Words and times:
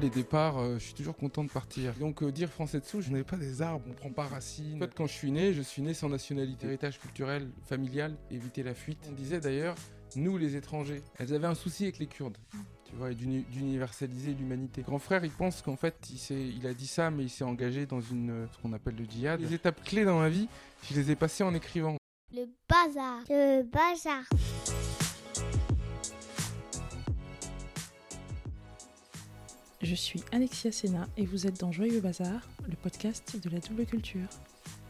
Les 0.00 0.08
départs, 0.08 0.58
euh, 0.58 0.74
je 0.78 0.84
suis 0.84 0.94
toujours 0.94 1.16
content 1.16 1.44
de 1.44 1.50
partir. 1.50 1.92
Donc 1.94 2.22
euh, 2.22 2.32
dire 2.32 2.48
français 2.48 2.80
dessous, 2.80 3.02
je 3.02 3.10
n'ai 3.10 3.22
pas 3.22 3.36
des 3.36 3.60
arbres, 3.60 3.84
on 3.88 3.92
prend 3.92 4.10
pas 4.10 4.24
racine. 4.24 4.76
En 4.76 4.78
fait, 4.86 4.94
quand 4.94 5.06
je 5.06 5.12
suis 5.12 5.30
né, 5.30 5.52
je 5.52 5.60
suis 5.60 5.82
né 5.82 5.92
sans 5.92 6.08
nationalité. 6.08 6.66
Héritage 6.66 6.98
culturel, 6.98 7.50
familial, 7.66 8.16
éviter 8.30 8.62
la 8.62 8.72
fuite. 8.74 8.98
On 9.10 9.12
disait 9.12 9.40
d'ailleurs, 9.40 9.74
nous 10.16 10.38
les 10.38 10.56
étrangers, 10.56 11.02
elles 11.18 11.34
avaient 11.34 11.46
un 11.46 11.54
souci 11.54 11.84
avec 11.84 11.98
les 11.98 12.06
Kurdes. 12.06 12.38
Tu 12.88 12.96
vois, 12.96 13.12
et 13.12 13.14
d'uni- 13.14 13.44
d'universaliser 13.52 14.32
l'humanité. 14.34 14.82
Grand 14.82 14.98
frère, 14.98 15.24
il 15.24 15.30
pense 15.30 15.60
qu'en 15.62 15.76
fait, 15.76 15.94
il, 16.30 16.56
il 16.56 16.66
a 16.66 16.72
dit 16.74 16.86
ça, 16.88 17.10
mais 17.10 17.24
il 17.24 17.30
s'est 17.30 17.44
engagé 17.44 17.84
dans 17.86 18.00
une, 18.00 18.30
euh, 18.30 18.46
ce 18.52 18.58
qu'on 18.62 18.72
appelle 18.72 18.96
le 18.96 19.04
djihad. 19.04 19.38
Les 19.40 19.54
étapes 19.54 19.84
clés 19.84 20.04
dans 20.04 20.18
ma 20.18 20.28
vie, 20.30 20.48
je 20.90 20.94
les 20.98 21.10
ai 21.10 21.14
passées 21.14 21.44
en 21.44 21.54
écrivant. 21.54 21.96
Le 22.32 22.46
bazar. 22.68 23.20
Le 23.28 23.62
bazar. 23.62 24.22
Je 29.82 29.94
suis 29.94 30.22
Alexia 30.30 30.70
Sena 30.70 31.08
et 31.16 31.24
vous 31.24 31.46
êtes 31.46 31.58
dans 31.58 31.72
Joyeux 31.72 32.02
Bazar, 32.02 32.46
le 32.68 32.76
podcast 32.76 33.40
de 33.42 33.48
la 33.48 33.60
double 33.60 33.86
culture. 33.86 34.28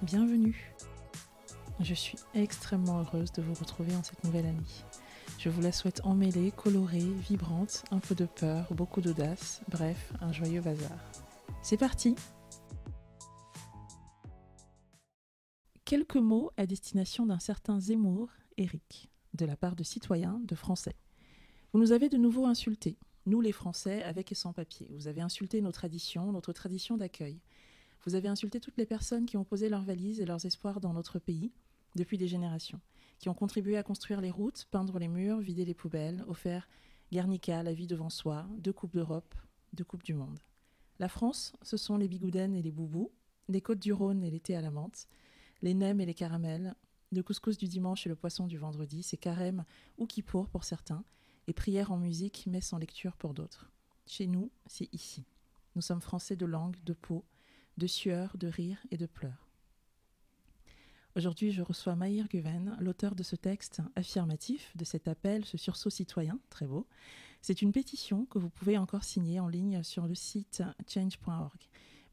Bienvenue. 0.03 0.75
Je 1.79 1.95
suis 1.95 2.19
extrêmement 2.35 2.99
heureuse 2.99 3.31
de 3.31 3.41
vous 3.41 3.55
retrouver 3.55 3.95
en 3.95 4.03
cette 4.03 4.25
nouvelle 4.25 4.47
année. 4.47 4.59
Je 5.39 5.49
vous 5.49 5.61
la 5.61 5.71
souhaite 5.71 6.01
emmêlée, 6.03 6.51
colorée, 6.51 7.07
vibrante, 7.29 7.85
un 7.93 8.01
peu 8.01 8.17
de 8.17 8.25
peur, 8.25 8.67
beaucoup 8.75 9.01
d'audace, 9.01 9.61
bref, 9.69 10.13
un 10.21 10.33
joyeux 10.33 10.61
bazar. 10.61 10.99
C'est 11.63 11.77
parti 11.77 12.17
Quelques 15.85 16.17
mots 16.17 16.51
à 16.57 16.67
destination 16.67 17.27
d'un 17.27 17.39
certain 17.39 17.79
Zemmour, 17.79 18.29
Eric, 18.57 19.09
de 19.35 19.47
la 19.47 19.57
part 19.57 19.77
de 19.77 19.85
citoyens, 19.85 20.41
de 20.43 20.57
Français. 20.57 20.97
Vous 21.73 21.79
nous 21.79 21.93
avez 21.93 22.09
de 22.09 22.17
nouveau 22.17 22.47
insultés, 22.47 22.99
nous 23.27 23.41
les 23.41 23.53
Français, 23.53 24.03
avec 24.03 24.33
et 24.33 24.35
sans 24.35 24.53
papier. 24.53 24.89
Vous 24.91 25.09
avez 25.09 25.21
insulté 25.21 25.61
nos 25.61 25.73
traditions, 25.73 26.33
notre 26.33 26.53
tradition 26.53 26.97
d'accueil. 26.97 27.41
Vous 28.05 28.15
avez 28.15 28.29
insulté 28.29 28.61
toutes 28.61 28.79
les 28.79 28.87
personnes 28.87 29.27
qui 29.27 29.37
ont 29.37 29.45
posé 29.45 29.69
leurs 29.69 29.83
valises 29.83 30.21
et 30.21 30.27
leurs 30.27 30.45
espoirs 30.47 30.81
dans 30.81 30.95
notre 30.95 31.19
pays 31.19 31.53
depuis 31.97 32.19
des 32.19 32.29
générations, 32.29 32.81
qui 33.19 33.29
ont 33.29 33.35
contribué 33.35 33.77
à 33.77 33.83
construire 33.83 34.21
les 34.21 34.31
routes, 34.31 34.67
peindre 34.71 34.99
les 34.99 35.09
murs, 35.09 35.41
vider 35.41 35.65
les 35.65 35.75
poubelles, 35.75 36.25
offert 36.29 36.69
Guernica, 37.13 37.63
la 37.63 37.75
vie 37.75 37.87
devant 37.87 38.11
soi, 38.11 38.47
deux 38.59 38.73
Coupes 38.73 38.95
d'Europe, 38.95 39.35
deux 39.73 39.85
Coupes 39.85 40.05
du 40.05 40.15
Monde. 40.15 40.39
La 40.99 41.09
France, 41.09 41.53
ce 41.63 41.77
sont 41.77 41.97
les 41.97 42.09
bigoudaines 42.09 42.55
et 42.55 42.63
les 42.63 42.71
boubous, 42.71 43.11
les 43.49 43.61
côtes 43.61 43.81
du 43.81 43.93
Rhône 43.93 44.23
et 44.23 44.31
l'été 44.31 44.55
à 44.55 44.61
la 44.61 44.71
menthe, 44.71 45.09
les 45.61 45.75
nems 45.75 46.01
et 46.01 46.07
les 46.07 46.15
caramels, 46.15 46.75
le 47.13 47.23
couscous 47.23 47.59
du 47.59 47.67
dimanche 47.67 48.07
et 48.07 48.09
le 48.09 48.15
poisson 48.15 48.47
du 48.47 48.57
vendredi, 48.57 49.03
c'est 49.03 49.17
carême 49.17 49.65
ou 49.99 50.07
kippour 50.07 50.49
pour 50.49 50.65
certains, 50.65 51.05
et 51.51 51.53
prière 51.53 51.91
en 51.91 51.97
musique, 51.97 52.47
messe 52.47 52.73
en 52.73 52.79
lecture 52.79 53.17
pour 53.17 53.35
d'autres. 53.35 53.73
Chez 54.07 54.29
nous, 54.29 54.53
c'est 54.67 54.89
ici. 54.95 55.25
Nous 55.75 55.83
sommes 55.83 56.01
français 56.01 56.37
de 56.37 56.47
langue, 56.47 56.77
de 56.85 56.93
peau, 56.93 57.25
de 57.77 57.89
sueur, 57.89 58.37
de 58.37 58.47
rire 58.47 58.79
et 58.93 58.97
de 58.97 59.07
pleurs. 59.07 59.49
Aujourd'hui, 61.17 61.51
je 61.51 61.63
reçois 61.63 61.97
Maïr 61.97 62.29
Guven, 62.29 62.77
l'auteur 62.79 63.17
de 63.17 63.25
ce 63.25 63.35
texte 63.35 63.83
affirmatif, 63.97 64.77
de 64.77 64.85
cet 64.85 65.09
appel, 65.09 65.45
ce 65.45 65.59
sursaut 65.59 65.91
citoyen, 65.91 66.39
très 66.51 66.69
beau. 66.69 66.87
C'est 67.43 67.63
une 67.63 67.73
pétition 67.73 68.27
que 68.27 68.39
vous 68.39 68.51
pouvez 68.51 68.79
encore 68.79 69.03
signer 69.03 69.41
en 69.41 69.49
ligne 69.49 69.83
sur 69.83 70.07
le 70.07 70.15
site 70.15 70.63
change.org. 70.87 71.59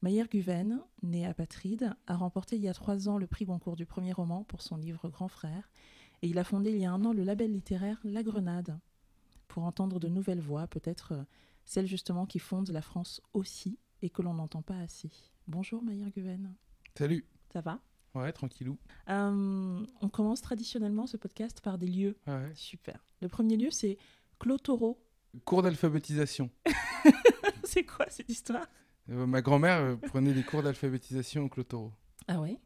Maïr 0.01 0.29
Guven, 0.29 0.81
né 1.03 1.27
apatride, 1.27 1.93
a 2.07 2.15
remporté 2.15 2.55
il 2.55 2.63
y 2.63 2.69
a 2.69 2.73
trois 2.73 3.07
ans 3.07 3.19
le 3.19 3.27
prix 3.27 3.45
Goncourt 3.45 3.75
du 3.75 3.85
premier 3.85 4.13
roman 4.13 4.43
pour 4.45 4.63
son 4.63 4.77
livre 4.77 5.09
Grand 5.09 5.27
Frère, 5.27 5.69
et 6.23 6.27
il 6.27 6.39
a 6.39 6.43
fondé 6.43 6.71
il 6.71 6.79
y 6.79 6.85
a 6.85 6.91
un 6.91 7.05
an 7.05 7.13
le 7.13 7.23
label 7.23 7.51
littéraire 7.51 7.99
La 8.03 8.23
Grenade, 8.23 8.79
pour 9.47 9.63
entendre 9.63 9.99
de 9.99 10.07
nouvelles 10.07 10.39
voix, 10.41 10.67
peut-être 10.67 11.13
euh, 11.13 11.23
celles 11.65 11.87
justement 11.87 12.25
qui 12.25 12.39
fondent 12.39 12.69
la 12.69 12.81
France 12.81 13.21
aussi 13.33 13.77
et 14.01 14.09
que 14.09 14.21
l'on 14.21 14.33
n'entend 14.35 14.61
pas 14.61 14.77
assez. 14.79 15.09
Bonjour 15.47 15.81
Maïr 15.83 16.09
Guven, 16.09 16.53
Salut 16.97 17.25
ça 17.51 17.61
va? 17.61 17.79
Ouais, 18.13 18.31
tranquillou. 18.31 18.77
Euh, 19.09 19.85
On 20.01 20.09
commence 20.09 20.41
traditionnellement 20.41 21.07
ce 21.07 21.17
podcast 21.17 21.61
par 21.61 21.77
des 21.77 21.87
lieux. 21.87 22.17
Ouais. 22.27 22.51
Super. 22.55 23.03
Le 23.21 23.27
premier 23.29 23.57
lieu, 23.57 23.71
c'est 23.71 23.97
Clotoro. 24.39 24.99
Cours 25.45 25.61
d'alphabétisation. 25.61 26.49
c'est 27.63 27.85
quoi 27.85 28.05
cette 28.09 28.29
histoire? 28.29 28.65
Euh, 29.09 29.25
ma 29.25 29.41
grand-mère 29.41 29.97
prenait 30.07 30.33
des 30.33 30.43
cours 30.43 30.63
d'alphabétisation 30.63 31.43
au 31.45 31.49
Clotoro. 31.49 31.93
Ah 32.27 32.41
ouais 32.41 32.49
Ouais? 32.51 32.59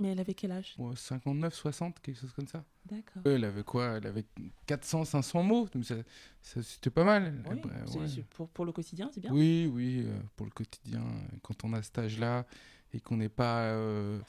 Mais 0.00 0.12
elle 0.12 0.20
avait 0.20 0.34
quel 0.34 0.52
âge? 0.52 0.74
Ouais, 0.78 0.94
59, 0.94 1.52
60, 1.54 1.98
quelque 2.00 2.20
chose 2.20 2.32
comme 2.32 2.46
ça. 2.46 2.64
D'accord. 2.86 3.20
Elle 3.24 3.44
avait 3.44 3.64
quoi? 3.64 3.96
Elle 3.96 4.06
avait 4.06 4.24
400, 4.66 5.04
500 5.04 5.42
mots. 5.42 5.68
donc 5.74 5.84
ça- 5.84 5.96
ça- 6.40 6.62
C'était 6.62 6.90
pas 6.90 7.02
mal. 7.04 7.42
Oui, 7.50 7.58
Après, 7.58 7.72
c'est- 7.86 7.98
ouais. 7.98 8.08
c'est 8.08 8.24
pour, 8.26 8.48
pour 8.48 8.64
le 8.64 8.70
quotidien, 8.72 9.10
c'est 9.12 9.20
bien. 9.20 9.32
Oui, 9.32 9.68
oui, 9.72 10.04
euh, 10.06 10.16
pour 10.36 10.46
le 10.46 10.52
quotidien, 10.52 11.00
euh, 11.00 11.36
quand 11.42 11.64
on 11.64 11.72
a 11.72 11.82
cet 11.82 11.98
âge-là 11.98 12.46
et 12.92 13.00
qu'on 13.00 13.16
n'est 13.16 13.28
pas. 13.28 13.62
euh, 13.64 14.20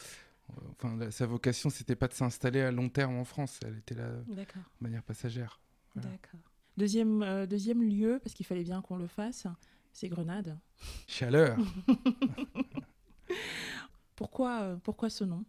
enfin, 0.71 1.11
sa 1.11 1.27
vocation, 1.27 1.69
c'était 1.69 1.95
pas 1.95 2.07
de 2.07 2.13
s'installer 2.13 2.61
à 2.61 2.71
long 2.71 2.89
terme 2.89 3.17
en 3.17 3.25
France. 3.25 3.59
Elle 3.63 3.77
était 3.77 3.93
là 3.95 4.09
de 4.09 4.25
manière 4.81 5.03
passagère. 5.03 5.59
Voilà. 5.93 6.09
D'accord. 6.09 6.39
Deuxième, 6.77 7.21
euh, 7.21 7.45
deuxième 7.45 7.83
lieu, 7.83 8.19
parce 8.23 8.33
qu'il 8.33 8.45
fallait 8.45 8.63
bien 8.63 8.81
qu'on 8.81 8.97
le 8.97 9.05
fasse, 9.07 9.45
c'est 9.93 10.07
Grenade. 10.09 10.57
Chaleur. 11.07 11.57
Pourquoi, 14.15 14.77
pourquoi 14.83 15.09
ce 15.09 15.23
nom? 15.23 15.45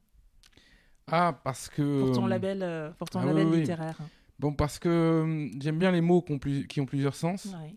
Ah, 1.11 1.41
parce 1.45 1.69
que. 1.69 2.01
Pour 2.05 2.13
ton 2.13 2.27
label, 2.27 2.63
euh, 2.63 2.91
pour 2.93 3.09
ton 3.11 3.21
ah 3.21 3.27
label 3.27 3.47
oui. 3.49 3.61
littéraire. 3.61 3.97
Bon, 4.39 4.53
parce 4.55 4.79
que 4.79 5.21
hum, 5.23 5.51
j'aime 5.61 5.79
bien 5.79 5.91
les 5.91 6.01
mots 6.01 6.23
qui 6.23 6.33
ont, 6.33 6.39
plus- 6.39 6.67
qui 6.67 6.81
ont 6.81 6.87
plusieurs 6.87 7.15
sens. 7.15 7.47
Ouais. 7.47 7.77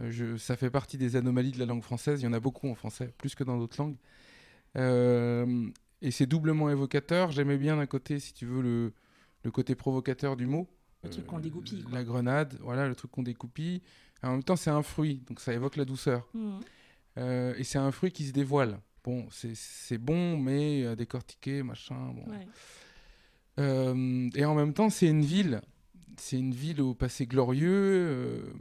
Euh, 0.00 0.10
je- 0.10 0.36
ça 0.36 0.56
fait 0.56 0.70
partie 0.70 0.98
des 0.98 1.16
anomalies 1.16 1.52
de 1.52 1.58
la 1.58 1.66
langue 1.66 1.82
française. 1.82 2.20
Il 2.20 2.24
y 2.24 2.28
en 2.28 2.32
a 2.32 2.40
beaucoup 2.40 2.68
en 2.68 2.74
français, 2.74 3.12
plus 3.18 3.34
que 3.34 3.44
dans 3.44 3.56
d'autres 3.58 3.80
langues. 3.80 3.96
Euh, 4.76 5.66
et 6.02 6.10
c'est 6.10 6.26
doublement 6.26 6.68
évocateur. 6.70 7.30
J'aimais 7.30 7.56
bien 7.56 7.76
d'un 7.76 7.86
côté, 7.86 8.18
si 8.18 8.34
tu 8.34 8.44
veux, 8.46 8.60
le, 8.60 8.92
le 9.44 9.50
côté 9.50 9.74
provocateur 9.74 10.36
du 10.36 10.46
mot. 10.46 10.68
Le 11.02 11.10
truc 11.10 11.26
qu'on 11.26 11.38
dégoupille, 11.38 11.82
quoi. 11.82 11.92
La 11.94 12.04
grenade, 12.04 12.56
voilà, 12.62 12.88
le 12.88 12.94
truc 12.94 13.10
qu'on 13.10 13.22
découpille. 13.22 13.82
En 14.22 14.32
même 14.32 14.42
temps, 14.42 14.56
c'est 14.56 14.70
un 14.70 14.82
fruit, 14.82 15.22
donc 15.28 15.38
ça 15.38 15.52
évoque 15.52 15.76
la 15.76 15.84
douceur. 15.84 16.26
Euh, 17.18 17.54
et 17.58 17.64
c'est 17.64 17.78
un 17.78 17.90
fruit 17.92 18.10
qui 18.10 18.24
se 18.26 18.32
dévoile. 18.32 18.78
Bon, 19.04 19.28
c'est- 19.30 19.98
bon, 19.98 20.38
mais 20.38 20.86
à 20.86 20.96
décortiquer, 20.96 21.62
machin. 21.62 22.12
Bon. 22.14 22.24
Ouais. 22.32 22.48
Euh, 23.58 24.30
et 24.34 24.44
en 24.44 24.54
même 24.54 24.72
temps, 24.72 24.88
c'est 24.90 25.08
une 25.08 25.24
ville. 25.24 25.60
C'est 26.16 26.38
une 26.38 26.54
ville 26.54 26.80
au 26.80 26.94
passé 26.94 27.26
glorieux, 27.26 27.70
euh, 27.70 28.52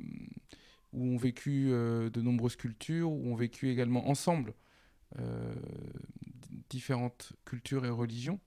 où 0.92 1.06
ont 1.06 1.18
vécu 1.18 1.70
euh, 1.72 2.09
de 2.09 2.22
nombreuses 2.22 2.56
cultures, 2.58 3.09
où 3.12 3.32
ont 3.32 3.36
vécu 3.36 3.70
également 3.70 4.09
ensemble 4.09 4.53
euh, 5.20 5.53
différentes 6.70 7.34
cultures 7.46 7.86
et 7.86 7.90
religions. 7.90 8.40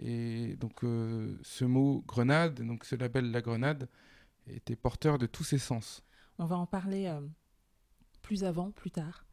Et 0.00 0.56
donc, 0.56 0.84
euh, 0.84 1.36
ce 1.42 1.64
mot 1.64 2.02
grenade, 2.06 2.62
donc 2.62 2.84
ce 2.84 2.94
label 2.96 3.30
La 3.32 3.40
Grenade, 3.42 3.88
était 4.46 4.76
porteur 4.76 5.18
de 5.18 5.26
tous 5.26 5.44
ces 5.44 5.58
sens. 5.58 6.02
On 6.38 6.46
va 6.46 6.56
en 6.56 6.66
parler 6.66 7.06
euh, 7.06 7.20
plus 8.22 8.44
avant, 8.44 8.70
plus 8.70 8.90
tard. 8.92 9.26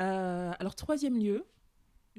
Euh, 0.00 0.52
alors, 0.58 0.74
troisième 0.74 1.18
lieu 1.18 1.44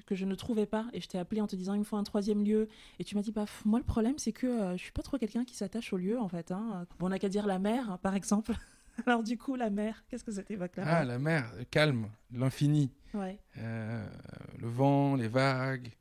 que 0.05 0.15
je 0.15 0.23
ne 0.25 0.33
trouvais 0.35 0.65
pas, 0.65 0.87
et 0.93 1.01
je 1.01 1.07
t'ai 1.09 1.17
appelé 1.17 1.41
en 1.41 1.47
te 1.47 1.57
disant 1.57 1.73
il 1.73 1.79
me 1.79 1.83
faut 1.83 1.97
un 1.97 2.03
troisième 2.03 2.41
lieu, 2.43 2.69
et 2.99 3.03
tu 3.03 3.15
m'as 3.15 3.21
dit 3.21 3.33
bah, 3.33 3.43
moi 3.65 3.79
le 3.79 3.85
problème 3.85 4.17
c'est 4.17 4.31
que 4.31 4.47
euh, 4.47 4.77
je 4.77 4.81
suis 4.83 4.93
pas 4.93 5.01
trop 5.01 5.17
quelqu'un 5.17 5.43
qui 5.43 5.55
s'attache 5.57 5.91
au 5.91 5.97
lieu 5.97 6.17
en 6.17 6.29
fait. 6.29 6.51
hein. 6.51 6.87
Bon, 6.99 7.07
on 7.07 7.09
n'a 7.09 7.19
qu'à 7.19 7.27
dire 7.27 7.45
la 7.45 7.59
mer, 7.59 7.91
hein, 7.91 7.97
par 7.97 8.15
exemple. 8.15 8.53
alors 9.05 9.23
du 9.23 9.37
coup, 9.37 9.55
la 9.55 9.69
mer, 9.69 10.05
qu'est-ce 10.07 10.23
que 10.23 10.31
ça 10.31 10.41
t'évoque 10.41 10.77
là 10.77 10.83
Ah, 10.87 11.03
la 11.03 11.19
mer, 11.19 11.51
le 11.57 11.65
calme, 11.65 12.09
l'infini, 12.31 12.93
Ouais, 13.13 13.39
euh, 13.57 14.07
le 14.57 14.67
vent, 14.69 15.15
les 15.15 15.27
vagues, 15.27 15.91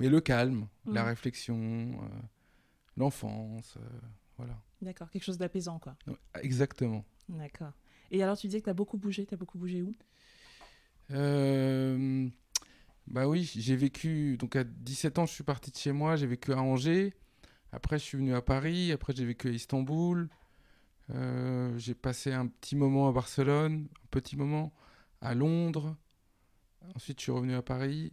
mais 0.00 0.10
le 0.10 0.20
calme, 0.20 0.68
la 0.86 1.02
Mhm. 1.02 1.08
réflexion, 1.08 1.56
euh, 1.58 2.08
l'enfance, 2.98 3.78
voilà. 4.36 4.54
d'accord, 4.82 5.08
quelque 5.10 5.24
chose 5.24 5.38
d'apaisant 5.38 5.78
quoi. 5.78 5.96
Exactement. 6.42 7.04
D'accord. 7.30 7.72
Et 8.10 8.22
alors 8.22 8.36
tu 8.36 8.46
disais 8.48 8.60
que 8.60 8.64
tu 8.64 8.70
as 8.70 8.74
beaucoup 8.74 8.98
bougé, 8.98 9.24
tu 9.26 9.32
as 9.34 9.38
beaucoup 9.38 9.58
bougé 9.58 9.82
où? 9.82 9.94
Euh, 11.12 12.28
bah 13.06 13.28
oui, 13.28 13.50
j'ai 13.54 13.76
vécu. 13.76 14.36
Donc 14.38 14.56
à 14.56 14.64
17 14.64 15.18
ans, 15.18 15.26
je 15.26 15.32
suis 15.32 15.44
parti 15.44 15.70
de 15.70 15.76
chez 15.76 15.92
moi. 15.92 16.16
J'ai 16.16 16.26
vécu 16.26 16.52
à 16.52 16.58
Angers. 16.60 17.14
Après, 17.72 17.98
je 17.98 18.04
suis 18.04 18.18
venu 18.18 18.34
à 18.34 18.42
Paris. 18.42 18.92
Après, 18.92 19.12
j'ai 19.14 19.24
vécu 19.24 19.48
à 19.48 19.50
Istanbul. 19.50 20.28
Euh, 21.10 21.76
j'ai 21.78 21.94
passé 21.94 22.32
un 22.32 22.46
petit 22.48 22.74
moment 22.74 23.08
à 23.08 23.12
Barcelone, 23.12 23.86
un 24.04 24.06
petit 24.10 24.36
moment 24.36 24.72
à 25.20 25.34
Londres. 25.34 25.96
Ensuite, 26.94 27.18
je 27.18 27.24
suis 27.24 27.32
revenu 27.32 27.54
à 27.54 27.62
Paris 27.62 28.12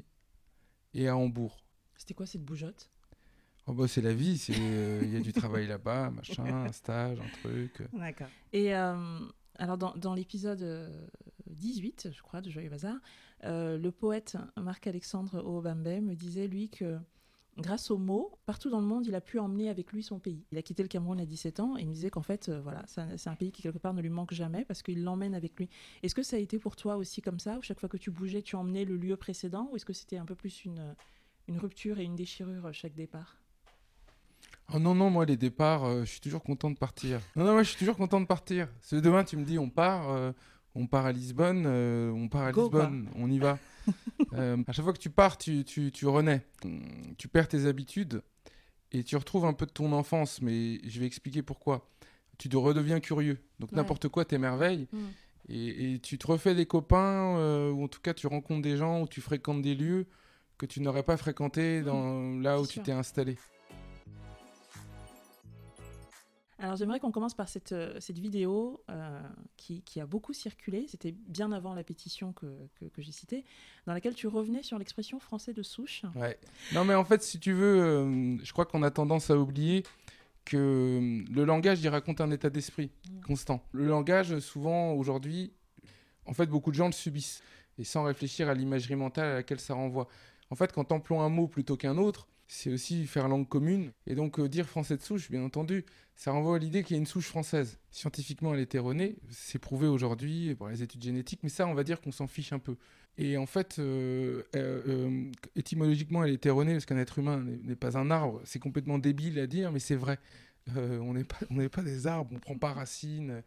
et 0.94 1.08
à 1.08 1.18
Hambourg. 1.18 1.64
C'était 1.96 2.14
quoi 2.14 2.26
cette 2.26 2.44
bougeotte? 2.44 2.90
Oh 3.66 3.74
bah, 3.74 3.88
c'est 3.88 4.02
la 4.02 4.14
vie, 4.14 4.38
c'est 4.38 4.56
euh, 4.58 5.00
il 5.04 5.14
y 5.14 5.16
a 5.16 5.22
du 5.22 5.32
travail 5.32 5.68
là-bas, 5.68 6.10
machin, 6.12 6.66
un 6.66 6.72
stage, 6.74 7.18
un 7.20 7.40
truc. 7.42 7.82
D'accord. 7.94 8.28
Et 8.52 8.76
euh, 8.76 9.20
alors, 9.56 9.78
dans, 9.78 9.96
dans 9.96 10.14
l'épisode 10.14 10.62
euh, 10.62 11.08
18, 11.54 12.10
je 12.12 12.22
crois, 12.22 12.42
de 12.42 12.50
Joyeux 12.50 12.70
Bazar, 12.70 12.96
euh, 13.44 13.78
le 13.78 13.92
poète 13.92 14.38
Marc-Alexandre 14.58 15.44
Obambe 15.46 16.02
me 16.02 16.16
disait, 16.16 16.48
lui, 16.48 16.70
que 16.70 16.98
grâce 17.58 17.92
aux 17.92 17.98
mots, 17.98 18.38
partout 18.46 18.70
dans 18.70 18.80
le 18.80 18.86
monde, 18.86 19.06
il 19.06 19.16
a 19.16 19.22
pu 19.22 19.40
emmener 19.40 19.70
avec 19.70 19.92
lui 19.92 20.04
son 20.04 20.20
pays. 20.20 20.44
Il 20.52 20.58
a 20.58 20.62
quitté 20.62 20.84
le 20.84 20.90
Cameroun 20.90 21.20
à 21.20 21.26
17 21.26 21.60
ans 21.60 21.78
et 21.78 21.82
il 21.82 21.88
me 21.88 21.94
disait 21.94 22.10
qu'en 22.10 22.22
fait, 22.22 22.50
euh, 22.50 22.62
voilà, 22.62 22.84
c'est 22.88 23.30
un, 23.30 23.36
pays 23.36 23.52
qui 23.52 23.62
quelque 23.62 23.78
part 23.78 23.94
ne 23.94 24.02
lui 24.02 24.10
manque 24.10 24.34
jamais 24.34 24.66
parce 24.66 24.82
qu'il 24.82 25.04
l'emmène 25.04 25.36
avec 25.36 25.58
lui. 25.58 25.70
Est-ce 26.02 26.16
que 26.16 26.24
ça 26.24 26.38
a 26.38 26.40
été 26.40 26.60
pour 26.60 26.76
toi 26.76 26.96
aussi 26.96 27.22
comme 27.22 27.40
ça, 27.40 27.58
où 27.58 27.62
chaque 27.62 27.80
fois 27.80 27.90
que 27.90 27.98
tu 27.98 28.12
bougeais, 28.12 28.42
tu 28.42 28.56
emmenais 28.56 28.86
le 28.86 28.98
lieu 28.98 29.16
précédent, 29.18 29.70
ou 29.72 29.76
est-ce 29.76 29.86
que 29.86 29.94
c'était 29.94 30.18
un 30.18 30.26
peu 30.26 30.36
plus 30.36 30.66
une, 30.66 30.96
rupture 31.50 32.00
et 32.00 32.04
une 32.04 32.16
déchirure 32.16 32.66
à 32.66 32.72
chaque 32.72 32.96
départ? 32.96 33.38
Oh 34.74 34.80
non, 34.80 34.96
non, 34.96 35.10
moi, 35.10 35.26
les 35.26 35.38
départs, 35.38 35.84
euh, 35.84 36.06
je 36.06 36.12
suis 36.12 36.22
toujours 36.22 36.42
content 36.42 36.72
de 36.72 36.78
partir. 36.78 37.20
Non, 37.36 37.44
non, 37.44 37.52
moi, 37.52 37.64
je 37.64 37.70
suis 37.70 37.78
toujours 37.78 37.98
content 37.98 38.22
de 38.22 38.26
partir. 38.26 38.70
Que 38.90 38.96
demain, 38.96 39.24
tu 39.24 39.36
me 39.36 39.44
dis, 39.44 39.60
on 39.60 39.70
part, 39.70 40.10
euh, 40.10 40.32
on 40.76 40.88
part 40.88 41.06
à 41.06 41.12
Lisbonne, 41.12 41.64
euh, 41.68 42.12
on 42.12 42.28
part 42.30 42.44
à 42.44 42.52
Go, 42.52 42.64
Lisbonne, 42.64 43.10
on 43.16 43.30
y 43.30 43.40
va. 43.40 43.58
Euh, 44.32 44.56
à 44.66 44.72
chaque 44.72 44.86
fois 44.86 44.94
que 44.94 44.98
tu 45.00 45.10
pars, 45.10 45.38
tu, 45.38 45.66
tu, 45.66 45.92
tu 45.92 46.08
renais. 46.08 46.42
Tu 47.18 47.28
perds 47.28 47.50
tes 47.50 47.66
habitudes 47.66 48.24
et 48.94 49.04
tu 49.04 49.18
retrouves 49.18 49.44
un 49.46 49.52
peu 49.52 49.66
de 49.66 49.72
ton 49.72 49.92
enfance, 49.92 50.42
mais 50.42 50.80
je 50.88 51.02
vais 51.02 51.06
expliquer 51.06 51.42
pourquoi. 51.42 51.90
Tu 52.38 52.48
te 52.48 52.56
redeviens 52.56 53.02
curieux. 53.02 53.40
Donc, 53.60 53.72
Ouais. 53.72 53.78
n'importe 53.78 54.08
quoi 54.08 54.24
t'émerveille. 54.24 54.88
Et, 55.50 55.96
et 55.96 56.00
tu 56.00 56.18
te 56.18 56.26
refais 56.28 56.56
des 56.56 56.66
copains, 56.66 57.38
euh, 57.38 57.72
ou 57.72 57.84
en 57.84 57.88
tout 57.90 58.00
cas, 58.02 58.14
tu 58.14 58.26
rencontres 58.28 58.62
des 58.62 58.78
gens, 58.78 59.02
ou 59.02 59.08
tu 59.08 59.20
fréquentes 59.20 59.62
des 59.62 59.76
lieux 59.76 60.08
que 60.58 60.66
tu 60.66 60.80
n'aurais 60.80 61.04
pas 61.04 61.18
fréquentés 61.18 61.82
dans, 61.82 62.40
là 62.40 62.62
où 62.62 62.66
tu 62.66 62.80
t'es 62.80 62.94
installé. 62.94 63.38
Alors 66.64 66.78
j'aimerais 66.78 67.02
qu'on 67.02 67.12
commence 67.12 67.34
par 67.34 67.50
cette, 67.50 67.74
euh, 67.74 68.00
cette 68.00 68.20
vidéo 68.20 68.82
euh, 68.90 69.22
qui, 69.58 69.82
qui 69.82 70.00
a 70.00 70.06
beaucoup 70.06 70.32
circulé, 70.32 70.86
c'était 70.88 71.12
bien 71.12 71.52
avant 71.52 71.74
la 71.74 71.84
pétition 71.84 72.32
que, 72.32 72.46
que, 72.76 72.86
que 72.86 73.02
j'ai 73.02 73.12
citée, 73.12 73.44
dans 73.86 73.92
laquelle 73.92 74.16
tu 74.16 74.28
revenais 74.28 74.64
sur 74.64 74.80
l'expression 74.80 75.20
français 75.20 75.52
de 75.52 75.62
souche. 75.62 76.04
Ouais. 76.16 76.40
Non, 76.74 76.86
mais 76.86 76.96
en 76.96 77.04
fait, 77.04 77.22
si 77.22 77.38
tu 77.38 77.52
veux, 77.52 77.84
euh, 77.84 78.38
je 78.42 78.54
crois 78.54 78.66
qu'on 78.66 78.82
a 78.82 78.92
tendance 78.92 79.30
à 79.30 79.38
oublier 79.38 79.84
que 80.46 81.26
le 81.30 81.44
langage, 81.44 81.82
il 81.82 81.90
raconte 81.90 82.22
un 82.22 82.32
état 82.32 82.50
d'esprit 82.50 82.92
constant. 83.28 83.62
Le 83.74 83.86
langage, 83.86 84.40
souvent, 84.40 84.94
aujourd'hui, 84.94 85.52
en 86.26 86.32
fait, 86.32 86.46
beaucoup 86.46 86.72
de 86.72 86.78
gens 86.78 86.86
le 86.86 86.94
subissent, 86.94 87.44
et 87.78 87.84
sans 87.84 88.06
réfléchir 88.06 88.48
à 88.48 88.54
l'imagerie 88.54 88.96
mentale 88.96 89.26
à 89.26 89.34
laquelle 89.36 89.60
ça 89.60 89.74
renvoie. 89.74 90.08
En 90.50 90.56
fait, 90.56 90.72
quand 90.72 90.86
tu 90.86 90.94
emploies 90.94 91.22
un 91.24 91.30
mot 91.30 91.50
plutôt 91.50 91.76
qu'un 91.76 91.98
autre, 91.98 92.30
c'est 92.48 92.72
aussi 92.72 93.06
faire 93.08 93.28
langue 93.28 93.48
commune. 93.48 93.92
Et 94.08 94.16
donc, 94.16 94.40
euh, 94.40 94.48
dire 94.48 94.68
français 94.68 94.98
de 94.98 95.02
souche, 95.02 95.30
bien 95.32 95.44
entendu, 95.44 95.86
ça 96.16 96.32
renvoie 96.32 96.58
à 96.58 96.60
l'idée 96.60 96.84
qu'il 96.84 96.96
y 96.96 96.98
a 96.98 97.00
une 97.00 97.08
souche 97.08 97.28
française. 97.28 97.80
Scientifiquement, 97.92 98.54
elle 98.54 98.60
est 98.60 98.76
erronée. 98.76 99.16
C'est 99.30 99.60
prouvé 99.60 99.88
aujourd'hui 99.88 100.56
par 100.56 100.70
les 100.70 100.84
études 100.84 101.04
génétiques, 101.04 101.40
mais 101.44 101.50
ça, 101.50 101.68
on 101.68 101.74
va 101.74 101.84
dire 101.84 102.02
qu'on 102.02 102.12
s'en 102.12 102.28
fiche 102.28 102.54
un 102.54 102.60
peu. 102.60 102.76
Et 103.18 103.38
en 103.38 103.46
fait, 103.46 103.78
euh, 103.80 104.44
euh, 104.56 105.32
étymologiquement, 105.56 106.24
elle 106.24 106.34
est 106.34 106.46
erronée 106.46 106.74
parce 106.74 106.86
qu'un 106.86 106.98
être 106.98 107.20
humain 107.20 107.44
n'est 107.64 107.76
pas 107.76 107.98
un 107.98 108.10
arbre. 108.12 108.42
C'est 108.44 108.60
complètement 108.60 108.98
débile 109.00 109.40
à 109.40 109.48
dire, 109.48 109.72
mais 109.72 109.80
c'est 109.80 109.96
vrai. 109.96 110.20
On 110.76 111.14
n'est 111.14 111.26
pas, 111.26 111.40
on 111.50 111.56
n'est 111.56 111.70
pas 111.70 111.82
des 111.82 112.08
arbres, 112.08 112.32
on 112.34 112.40
prend 112.40 112.58
pas 112.58 112.74
racine. 112.74 113.44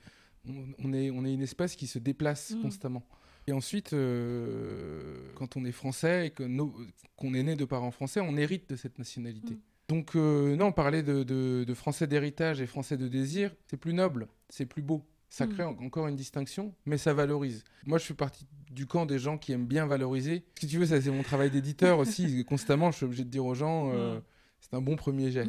On, 0.49 0.67
on 0.85 0.93
est, 0.93 1.11
on 1.11 1.25
est 1.25 1.33
une 1.33 1.43
espèce 1.43 1.75
qui 1.75 1.87
se 1.87 1.99
déplace 1.99 2.53
Mm. 2.53 2.63
constamment. 2.63 3.03
Et 3.49 3.53
ensuite, 3.53 3.93
euh, 3.93 5.31
quand 5.35 5.57
on 5.57 5.65
est 5.65 5.73
français 5.73 6.27
et 6.29 6.31
qu'on 6.31 7.35
est 7.35 7.43
né 7.43 7.55
de 7.57 7.65
parents 7.65 7.91
français, 7.91 8.21
on 8.21 8.37
hérite 8.37 8.69
de 8.71 8.77
cette 8.77 8.99
nationalité. 8.99 9.55
Mm. 9.55 9.61
Donc, 9.89 10.17
euh, 10.17 10.57
non, 10.57 10.73
parler 10.73 11.03
de, 11.05 11.23
de- 11.23 11.65
de 11.65 11.75
français 11.75 12.07
d'héritage 12.09 12.61
et 12.61 12.67
français 12.67 12.97
de 12.97 13.07
désir, 13.07 13.55
c'est 13.69 13.77
plus 13.77 13.95
noble, 13.95 14.27
c'est 14.49 14.67
plus 14.67 14.83
beau. 14.83 15.07
Ça 15.29 15.47
Mm. 15.47 15.53
crée 15.53 15.63
en- 15.63 15.77
encore 15.79 16.09
une 16.09 16.17
distinction, 16.17 16.75
mais 16.87 16.99
ça 16.99 17.15
valorise. 17.15 17.63
Moi, 17.85 17.99
je 17.99 18.05
suis 18.05 18.15
parti 18.15 18.47
du 18.71 18.87
camp 18.87 19.07
des 19.07 19.19
gens 19.21 19.39
qui 19.39 19.53
aiment 19.53 19.67
bien 19.67 19.87
valoriser. 19.87 20.45
Si 20.59 20.67
tu 20.67 20.79
veux, 20.79 20.87
ça 20.87 21.01
c'est 21.01 21.11
mon 21.11 21.23
travail 21.23 21.51
d'éditeur 21.51 21.99
aussi. 22.01 22.45
Constamment, 22.49 22.91
je 22.91 22.97
suis 22.97 23.05
obligé 23.07 23.25
de 23.25 23.31
dire 23.31 23.45
aux 23.45 23.55
gens, 23.55 23.93
euh, 23.93 24.19
Mm. 24.19 24.23
c'est 24.61 24.75
un 24.75 24.81
bon 24.83 24.97
premier 24.97 25.31
jet. 25.31 25.47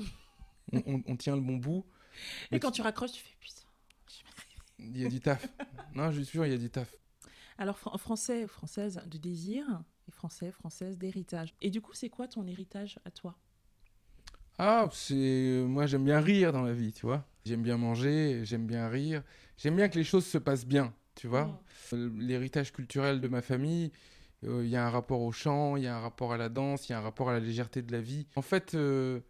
on, 0.73 0.83
on- 0.85 1.03
on 1.07 1.15
tient 1.15 1.35
le 1.35 1.41
bon 1.41 1.55
bout. 1.57 1.85
Et 2.51 2.59
quand 2.59 2.71
tu 2.71 2.81
raccroches, 2.81 3.13
tu 3.13 3.21
fais 3.23 3.35
putain. 3.39 3.61
Il 4.79 5.01
y 5.01 5.05
a 5.05 5.09
du 5.09 5.19
taf. 5.19 5.47
non, 5.95 6.11
je 6.11 6.17
suis 6.17 6.25
sûr, 6.25 6.45
il 6.45 6.51
y 6.51 6.55
a 6.55 6.57
du 6.59 6.69
taf. 6.69 6.93
Alors 7.59 7.77
fran- 7.77 7.95
français, 7.99 8.47
française 8.47 8.99
de 9.05 9.17
désir, 9.19 9.83
et 10.07 10.11
français, 10.11 10.51
française 10.51 10.97
d'héritage. 10.97 11.53
Et 11.61 11.69
du 11.69 11.81
coup, 11.81 11.93
c'est 11.93 12.09
quoi 12.09 12.27
ton 12.27 12.47
héritage 12.47 12.99
à 13.05 13.11
toi? 13.11 13.37
Ah, 14.59 14.89
c'est 14.91 15.63
moi 15.67 15.85
j'aime 15.85 16.03
bien 16.03 16.19
rire 16.19 16.51
dans 16.51 16.63
la 16.63 16.73
vie, 16.73 16.91
tu 16.93 17.05
vois. 17.05 17.25
J'aime 17.45 17.61
bien 17.61 17.77
manger, 17.77 18.41
j'aime 18.43 18.65
bien 18.67 18.87
rire, 18.89 19.23
j'aime 19.57 19.75
bien 19.75 19.87
que 19.89 19.95
les 19.97 20.03
choses 20.03 20.25
se 20.25 20.37
passent 20.37 20.65
bien, 20.65 20.93
tu 21.15 21.27
vois. 21.27 21.61
Euh, 21.93 22.09
L'héritage 22.17 22.73
culturel 22.73 23.21
de 23.21 23.27
ma 23.27 23.41
famille, 23.41 23.91
euh, 24.43 24.63
il 24.65 24.69
y 24.69 24.75
a 24.75 24.85
un 24.85 24.89
rapport 24.89 25.21
au 25.21 25.31
chant, 25.31 25.75
il 25.77 25.83
y 25.83 25.87
a 25.87 25.95
un 25.95 25.99
rapport 25.99 26.33
à 26.33 26.37
la 26.37 26.49
danse, 26.49 26.89
il 26.89 26.91
y 26.93 26.95
a 26.95 26.99
un 26.99 27.01
rapport 27.01 27.29
à 27.29 27.33
la 27.33 27.39
légèreté 27.39 27.81
de 27.83 27.91
la 27.91 28.01
vie. 28.01 28.27
En 28.35 28.41
fait, 28.41 28.73
euh, 28.75 29.21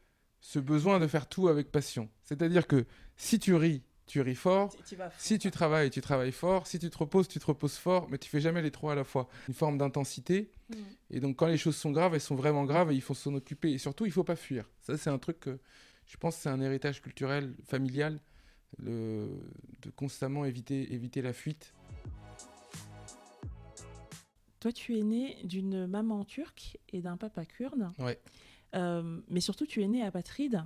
ce 0.41 0.59
besoin 0.59 0.99
de 0.99 1.07
faire 1.07 1.27
tout 1.27 1.47
avec 1.49 1.71
passion. 1.71 2.09
C'est-à-dire 2.23 2.65
que 2.67 2.85
si 3.17 3.37
tu 3.39 3.53
ris, 3.55 3.83
tu 4.07 4.21
ris 4.21 4.35
fort. 4.35 4.75
Tu- 4.75 4.83
tu 4.83 4.95
vas 4.95 5.11
Si 5.17 5.37
tu 5.37 5.51
travailles, 5.51 5.89
tu 5.89 6.01
travailles 6.01 6.31
fort. 6.31 6.65
Si 6.65 6.79
tu 6.79 6.89
te 6.89 6.97
reposes, 6.97 7.27
tu 7.27 7.39
te 7.39 7.45
reposes 7.45 7.75
fort. 7.75 8.07
Mais 8.09 8.17
tu 8.17 8.29
fais 8.29 8.39
jamais 8.39 8.61
les 8.61 8.71
trois 8.71 8.93
à 8.93 8.95
la 8.95 9.03
fois. 9.03 9.27
Une 9.47 9.53
forme 9.53 9.77
d'intensité. 9.77 10.49
Mm. 10.69 10.75
Et 11.11 11.19
donc, 11.19 11.35
quand 11.35 11.47
les 11.47 11.57
choses 11.57 11.75
sont 11.75 11.91
graves, 11.91 12.15
elles 12.15 12.21
sont 12.21 12.35
vraiment 12.35 12.63
graves 12.65 12.91
et 12.91 12.95
il 12.95 13.01
faut 13.01 13.13
s'en 13.13 13.33
occuper. 13.35 13.71
Et 13.73 13.77
surtout, 13.77 14.05
il 14.05 14.11
faut 14.11 14.23
pas 14.23 14.35
fuir. 14.35 14.65
Ça, 14.79 14.97
c'est 14.97 15.09
un 15.09 15.19
truc 15.19 15.39
que 15.41 15.59
je 16.05 16.17
pense 16.17 16.37
que 16.37 16.41
c'est 16.43 16.49
un 16.49 16.61
héritage 16.61 17.01
culturel, 17.01 17.53
familial, 17.65 18.19
le... 18.77 19.29
de 19.81 19.89
constamment 19.89 20.45
éviter, 20.45 20.93
éviter 20.93 21.21
la 21.21 21.33
fuite. 21.33 21.73
Toi, 24.59 24.71
tu 24.71 24.97
es 24.97 25.03
né 25.03 25.37
d'une 25.43 25.85
maman 25.85 26.23
turque 26.25 26.77
et 26.89 27.01
d'un 27.01 27.17
papa 27.17 27.45
kurde. 27.45 27.89
Ouais. 27.99 28.19
Euh, 28.75 29.21
mais 29.29 29.39
surtout, 29.39 29.65
tu 29.65 29.81
es 29.83 29.87
né 29.87 30.03
apatride. 30.03 30.63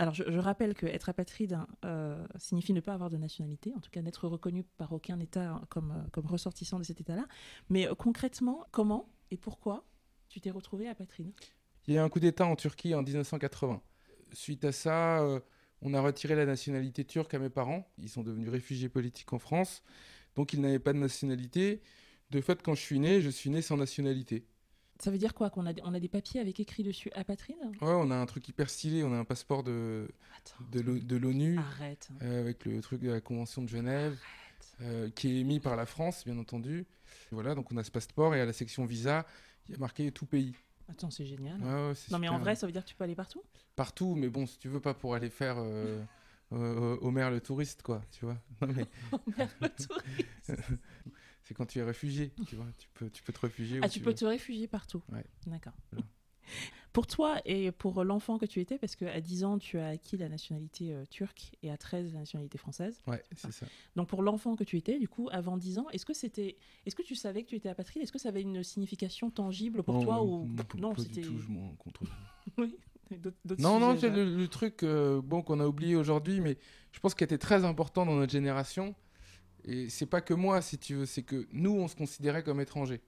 Alors, 0.00 0.14
je, 0.14 0.22
rappelle 0.38 0.72
que 0.72 0.86
être 0.86 1.10
apatride 1.10 1.58
euh, 1.84 2.26
signifie 2.38 2.72
ne 2.72 2.80
pas 2.80 2.94
avoir 2.94 3.10
de 3.10 3.18
nationalité, 3.18 3.74
en 3.76 3.80
tout 3.80 3.90
cas 3.90 4.00
n'être 4.00 4.28
reconnu 4.28 4.64
par 4.78 4.92
aucun 4.92 5.20
État 5.20 5.60
comme, 5.68 5.90
euh, 5.90 6.08
comme 6.10 6.24
ressortissant 6.24 6.78
de 6.78 6.84
cet 6.84 7.02
État-là. 7.02 7.28
Mais 7.68 7.86
euh, 7.86 7.94
concrètement, 7.94 8.64
comment 8.70 9.10
et 9.30 9.36
pourquoi 9.36 9.84
tu 10.30 10.40
t'es 10.40 10.50
retrouvé 10.50 10.88
apatride? 10.88 11.34
Il 11.86 11.92
y 11.92 11.98
a 11.98 12.00
eu 12.00 12.04
un 12.04 12.08
coup 12.08 12.18
d'État 12.18 12.46
en 12.46 12.56
Turquie 12.56 12.94
en 12.94 13.02
1980. 13.02 13.82
Suite 14.32 14.64
à 14.64 14.72
ça, 14.72 15.22
on 15.82 15.92
a 15.92 16.00
retiré 16.00 16.34
la 16.34 16.46
nationalité 16.46 17.04
turque 17.04 17.34
à 17.34 17.38
mes 17.38 17.50
parents. 17.50 17.86
Ils 17.98 18.08
sont 18.08 18.22
devenus 18.22 18.48
réfugiés 18.48 18.88
politiques 18.88 19.34
en 19.34 19.38
France. 19.38 19.82
Donc, 20.34 20.54
ils 20.54 20.62
n'avaient 20.62 20.78
pas 20.78 20.94
de 20.94 20.98
nationalité. 20.98 21.82
De 22.30 22.40
fait, 22.40 22.62
quand 22.62 22.74
je 22.74 22.80
suis 22.80 23.00
né, 23.00 23.20
je 23.20 23.28
suis 23.28 23.50
né 23.50 23.60
sans 23.60 23.76
nationalité. 23.76 24.46
Ça 25.02 25.10
veut 25.10 25.18
dire 25.18 25.34
quoi 25.34 25.50
Qu'on 25.50 25.66
a, 25.66 25.72
on 25.84 25.94
a 25.94 26.00
des 26.00 26.08
papiers 26.08 26.40
avec 26.40 26.60
écrit 26.60 26.82
dessus 26.82 27.10
apatride 27.14 27.56
Ouais, 27.80 27.88
on 27.88 28.10
a 28.10 28.16
un 28.16 28.26
truc 28.26 28.46
hyper 28.48 28.68
stylé. 28.68 29.02
On 29.02 29.12
a 29.12 29.16
un 29.16 29.24
passeport 29.24 29.62
de, 29.62 30.08
Attends, 30.36 30.64
de 30.72 30.80
l'O- 30.80 30.98
de 30.98 31.16
l'ONU 31.16 31.58
arrête. 31.58 32.08
euh, 32.22 32.40
avec 32.40 32.64
le 32.66 32.80
truc 32.80 33.00
de 33.00 33.10
la 33.10 33.20
Convention 33.20 33.62
de 33.62 33.68
Genève. 33.68 34.12
arrête. 34.12 34.76
euh, 34.82 35.10
qui 35.10 35.28
est 35.28 35.40
émis 35.40 35.60
par 35.60 35.76
la 35.76 35.86
France, 35.86 36.24
bien 36.24 36.38
entendu. 36.38 36.86
Voilà, 37.32 37.54
donc 37.54 37.70
on 37.72 37.76
a 37.76 37.84
ce 37.84 37.90
passeport 37.90 38.34
et 38.34 38.40
à 38.40 38.46
la 38.46 38.52
section 38.52 38.84
visa, 38.86 39.26
il 39.68 39.72
y 39.72 39.74
a 39.74 39.78
marqué 39.78 40.10
tout 40.12 40.26
pays. 40.26 40.54
Attends, 40.88 41.10
c'est 41.10 41.24
génial. 41.26 41.60
Ouais, 41.60 41.88
ouais, 41.88 41.94
c'est 41.94 42.10
non, 42.12 42.18
mais 42.18 42.28
en 42.28 42.38
vrai, 42.38 42.54
ça 42.56 42.66
veut 42.66 42.72
dire 42.72 42.82
que 42.84 42.88
tu 42.88 42.94
peux 42.96 43.04
aller 43.04 43.14
partout? 43.14 43.42
Partout, 43.76 44.14
mais 44.16 44.28
bon, 44.28 44.46
si 44.46 44.58
tu 44.58 44.68
veux 44.68 44.80
pas 44.80 44.94
pour 44.94 45.14
aller 45.14 45.30
faire 45.30 45.56
euh, 45.58 46.02
euh, 46.52 46.96
Homer 47.00 47.28
le 47.30 47.40
touriste, 47.40 47.82
quoi, 47.82 48.02
tu 48.10 48.24
vois. 48.24 48.38
Non, 48.60 48.68
mais 48.68 48.86
Merde, 49.36 49.50
le 49.60 49.68
touriste. 49.68 49.92
c'est 51.50 51.54
quand 51.54 51.66
tu 51.66 51.80
es 51.80 51.82
réfugié, 51.82 52.30
tu 52.46 52.54
vois. 52.54 52.66
Tu 52.78 52.86
peux, 52.94 53.10
tu 53.10 53.24
peux 53.24 53.32
te 53.32 53.40
réfugier. 53.40 53.80
Ah, 53.82 53.88
tu 53.88 53.98
tu 53.98 54.04
peux 54.04 54.10
veux. 54.10 54.14
te 54.14 54.24
réfugier 54.24 54.68
partout. 54.68 55.02
Ouais. 55.10 55.24
D'accord. 55.48 55.72
Voilà. 55.90 56.06
Pour 56.92 57.08
toi 57.08 57.40
et 57.44 57.70
pour 57.70 58.02
l'enfant 58.02 58.38
que 58.38 58.46
tu 58.46 58.60
étais, 58.60 58.76
parce 58.78 58.96
qu'à 58.96 59.20
10 59.20 59.44
ans, 59.44 59.58
tu 59.58 59.78
as 59.78 59.88
acquis 59.88 60.16
la 60.16 60.28
nationalité 60.28 60.92
euh, 60.92 61.04
turque 61.06 61.52
et 61.62 61.70
à 61.70 61.76
13, 61.76 62.12
la 62.14 62.20
nationalité 62.20 62.58
française. 62.58 63.00
Ouais, 63.06 63.22
c'est 63.36 63.52
ça. 63.52 63.66
Donc 63.94 64.08
pour 64.08 64.22
l'enfant 64.22 64.56
que 64.56 64.64
tu 64.64 64.76
étais, 64.76 64.98
du 64.98 65.06
coup, 65.08 65.28
avant 65.30 65.56
10 65.56 65.78
ans, 65.78 65.88
est-ce 65.90 66.04
que 66.04 66.14
c'était, 66.14 66.56
est-ce 66.86 66.96
que 66.96 67.02
tu 67.02 67.14
savais 67.14 67.44
que 67.44 67.48
tu 67.48 67.54
étais 67.56 67.68
apatride? 67.68 68.02
Est-ce 68.02 68.10
que 68.10 68.18
ça 68.18 68.30
avait 68.30 68.42
une 68.42 68.64
signification 68.64 69.30
tangible 69.30 69.84
pour 69.84 69.94
Non, 69.94 70.02
toi 70.02 70.24
ou 70.24 70.48
non, 70.78 70.96
c'était 70.96 71.20
tout, 71.20 71.38
je 71.38 71.48
m'en 71.48 71.72
contre. 71.76 72.02
oui, 72.58 72.76
Non, 73.58 73.78
non, 73.78 73.96
c'est 73.96 74.10
le 74.10 74.48
truc 74.48 74.82
euh, 74.82 75.20
bon, 75.22 75.42
qu'on 75.42 75.60
a 75.60 75.66
oublié 75.66 75.94
aujourd'hui, 75.94 76.40
mais 76.40 76.58
je 76.90 76.98
pense 76.98 77.14
qu'il 77.14 77.24
était 77.24 77.38
très 77.38 77.64
important 77.64 78.04
dans 78.06 78.16
notre 78.16 78.32
génération. 78.32 78.96
Et 79.64 79.88
c'est 79.88 80.06
pas 80.06 80.20
que 80.20 80.34
moi, 80.34 80.60
si 80.62 80.78
tu 80.78 80.94
veux, 80.94 81.06
c'est 81.06 81.22
que 81.22 81.46
nous, 81.52 81.72
on 81.72 81.88
se 81.88 81.96
considérait 81.96 82.42
comme 82.42 82.60
étrangers. 82.60 83.00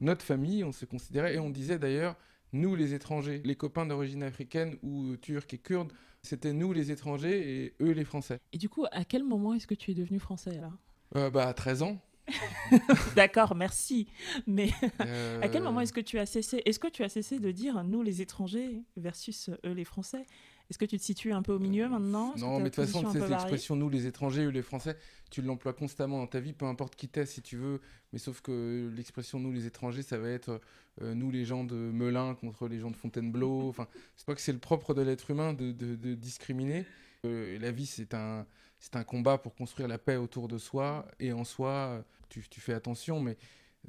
Notre 0.00 0.24
famille, 0.24 0.62
on 0.64 0.72
se 0.72 0.84
considérait, 0.84 1.34
et 1.34 1.38
on 1.38 1.50
disait 1.50 1.78
d'ailleurs, 1.78 2.16
nous 2.52 2.74
les 2.74 2.94
étrangers, 2.94 3.40
les 3.44 3.56
copains 3.56 3.86
d'origine 3.86 4.22
africaine 4.22 4.76
ou 4.82 5.12
euh, 5.12 5.16
turcs 5.16 5.46
et 5.52 5.58
kurdes, 5.58 5.92
c'était 6.22 6.52
nous 6.52 6.72
les 6.72 6.90
étrangers 6.90 7.64
et 7.64 7.74
eux 7.80 7.92
les 7.92 8.04
Français. 8.04 8.40
Et 8.52 8.58
du 8.58 8.68
coup, 8.68 8.84
à 8.90 9.04
quel 9.04 9.24
moment 9.24 9.54
est-ce 9.54 9.66
que 9.66 9.74
tu 9.74 9.90
es 9.90 9.94
devenu 9.94 10.18
français 10.18 10.60
là 10.60 10.72
Euh, 11.16 11.30
bah, 11.30 11.48
à 11.48 11.54
13 11.54 11.82
ans. 11.82 11.98
D'accord, 13.16 13.54
merci. 13.54 14.08
Mais 14.46 14.70
euh, 15.00 15.40
À 15.42 15.48
quel 15.48 15.62
moment 15.62 15.80
est-ce 15.80 15.92
que 15.92 16.00
tu 16.00 16.18
as 16.18 16.26
cessé 16.26 16.62
Est-ce 16.64 16.80
que 16.80 16.88
tu 16.88 17.04
as 17.04 17.08
cessé 17.08 17.38
de 17.38 17.50
dire 17.50 17.84
nous 17.84 18.02
les 18.02 18.20
étrangers 18.22 18.82
versus 18.96 19.50
eux 19.64 19.72
les 19.72 19.84
Français? 19.84 20.26
Est-ce 20.70 20.78
que 20.78 20.84
tu 20.84 20.98
te 20.98 21.02
situes 21.02 21.32
un 21.32 21.42
peu 21.42 21.52
au 21.52 21.58
milieu 21.58 21.88
maintenant? 21.88 22.34
Non, 22.36 22.58
mais 22.58 22.64
de 22.64 22.68
toute 22.70 22.84
façon, 22.86 23.02
c'est 23.12 23.20
l'expression 23.30 23.76
nous 23.76 23.88
les 23.88 24.06
étrangers 24.06 24.46
ou 24.46 24.50
les 24.50 24.62
Français, 24.62 24.96
tu 25.30 25.40
l'emploies 25.42 25.72
constamment 25.74 26.18
dans 26.18 26.26
ta 26.26 26.40
vie, 26.40 26.52
peu 26.52 26.64
importe 26.66 26.96
qui 26.96 27.08
t'es 27.08 27.24
si 27.26 27.40
tu 27.42 27.56
veux. 27.56 27.80
Mais 28.12 28.18
sauf 28.18 28.40
que 28.40 28.90
l'expression 28.96 29.38
nous 29.38 29.52
les 29.52 29.66
étrangers, 29.66 30.02
ça 30.02 30.18
va 30.18 30.28
être 30.28 30.60
euh, 31.02 31.14
nous 31.14 31.30
les 31.30 31.44
gens 31.44 31.62
de 31.64 31.74
Melun 31.76 32.34
contre 32.34 32.66
les 32.68 32.78
gens 32.80 32.90
de 32.90 32.96
Fontainebleau. 32.96 33.68
Enfin, 33.68 33.86
c'est 34.16 34.26
pas 34.26 34.34
que 34.34 34.40
c'est 34.40 34.52
le 34.52 34.58
propre 34.58 34.92
de 34.94 35.02
l'être 35.02 35.30
humain 35.30 35.52
de, 35.52 35.70
de- 35.72 35.94
de 35.94 36.14
discriminer. 36.14 36.84
Euh, 37.24 37.58
la 37.60 37.70
vie, 37.70 37.86
c'est 37.86 38.14
un, 38.14 38.46
c'est 38.80 38.96
un 38.96 39.04
combat 39.04 39.38
pour 39.38 39.54
construire 39.54 39.88
la 39.88 39.98
paix 39.98 40.16
autour 40.16 40.48
de 40.48 40.58
soi 40.58 41.06
et 41.20 41.32
en 41.32 41.44
soi, 41.44 42.04
tu, 42.28 42.44
tu 42.48 42.60
fais 42.60 42.74
attention, 42.74 43.20
mais 43.20 43.36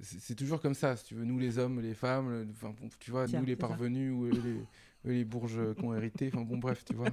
c'est 0.01 0.35
toujours 0.35 0.61
comme 0.61 0.73
ça. 0.73 0.95
Si 0.95 1.05
tu 1.05 1.15
veux, 1.15 1.25
nous 1.25 1.39
les 1.39 1.57
hommes, 1.59 1.79
les 1.81 1.93
femmes, 1.93 2.29
le- 2.29 2.47
enfin, 2.51 2.73
bon, 2.79 2.89
tu 2.99 3.11
vois, 3.11 3.25
Tiens, 3.25 3.39
nous 3.39 3.45
les 3.45 3.53
ça. 3.55 3.59
parvenus 3.59 4.11
ou 4.13 4.25
eux, 4.25 4.31
les, 4.31 4.39
eux, 5.11 5.13
les 5.13 5.25
bourges 5.25 5.59
qui 5.75 5.83
ont 5.85 5.93
hérité. 5.95 6.29
Enfin 6.33 6.43
bon, 6.43 6.57
bref, 6.57 6.83
tu 6.85 6.93
vois. 6.95 7.09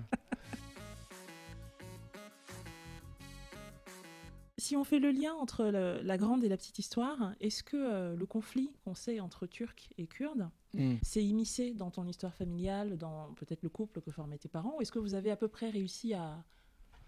Si 4.57 4.77
on 4.77 4.85
fait 4.85 4.99
le 5.01 5.11
lien 5.11 5.35
entre 5.35 5.65
le- 5.65 6.01
la 6.03 6.17
grande 6.17 6.45
et 6.45 6.49
la 6.49 6.57
petite 6.57 6.79
histoire, 6.79 7.35
est-ce 7.41 7.63
que 7.63 7.77
euh, 7.77 8.17
le 8.17 8.25
conflit 8.25 8.71
qu'on 8.85 8.95
sait 8.95 9.21
entre 9.21 9.47
Turcs 9.47 9.89
et 9.99 10.07
Kurdes 10.07 10.49
Hmm. 10.77 10.97
s'est 11.03 11.23
immiscé 11.25 11.73
dans 11.73 11.93
ton 11.93 12.05
histoire 12.09 12.35
familiale, 12.35 12.99
dans 12.99 13.33
peut-être 13.35 13.63
le 13.63 13.69
couple 13.69 14.01
que 14.01 14.11
formaient 14.11 14.39
tes 14.39 14.49
parents 14.49 14.75
ou 14.77 14.83
Est-ce 14.83 14.91
que 14.91 14.99
vous 14.99 15.15
avez 15.15 15.31
à 15.31 15.37
peu 15.37 15.47
près 15.47 15.71
réussi 15.71 16.15
à, 16.15 16.43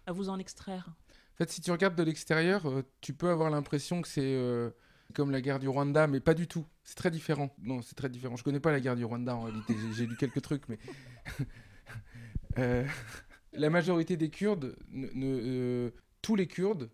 à 0.06 0.12
vous 0.12 0.28
en 0.28 0.38
extraire? 0.38 0.88
En 1.34 1.36
fait, 1.36 1.50
si 1.50 1.60
tu 1.60 1.72
regardes 1.72 1.96
de 1.96 2.04
l'extérieur, 2.04 2.66
euh, 2.66 2.82
tu 3.00 3.12
peux 3.12 3.28
avoir 3.28 3.50
l'impression 3.50 4.02
que 4.02 4.08
c'est 4.08 4.22
euh, 4.36 4.70
comme 5.14 5.30
la 5.30 5.40
guerre 5.40 5.58
du 5.58 5.68
Rwanda, 5.68 6.06
mais 6.06 6.20
pas 6.20 6.34
du 6.34 6.46
tout. 6.46 6.64
C'est 6.84 6.96
très 6.96 7.10
différent. 7.10 7.54
Non, 7.62 7.82
c'est 7.82 7.94
très 7.94 8.08
différent. 8.08 8.36
Je 8.36 8.42
connais 8.44 8.60
pas 8.60 8.72
la 8.72 8.80
guerre 8.80 8.96
du 8.96 9.04
Rwanda 9.04 9.34
en 9.36 9.42
réalité. 9.42 9.74
J'ai- 9.96 10.06
lu 10.06 10.16
quelques 10.16 10.42
trucs, 10.42 10.68
mais 10.68 10.78
Euh, 12.58 12.86
la 13.52 13.68
majorité 13.70 14.16
des 14.16 14.30
Kurdes, 14.30 14.76
ne- 14.90 15.08
ne- 15.12 15.40
euh, 15.42 15.90
tous 16.22 16.36
les 16.36 16.46
Kurdes, 16.46 16.88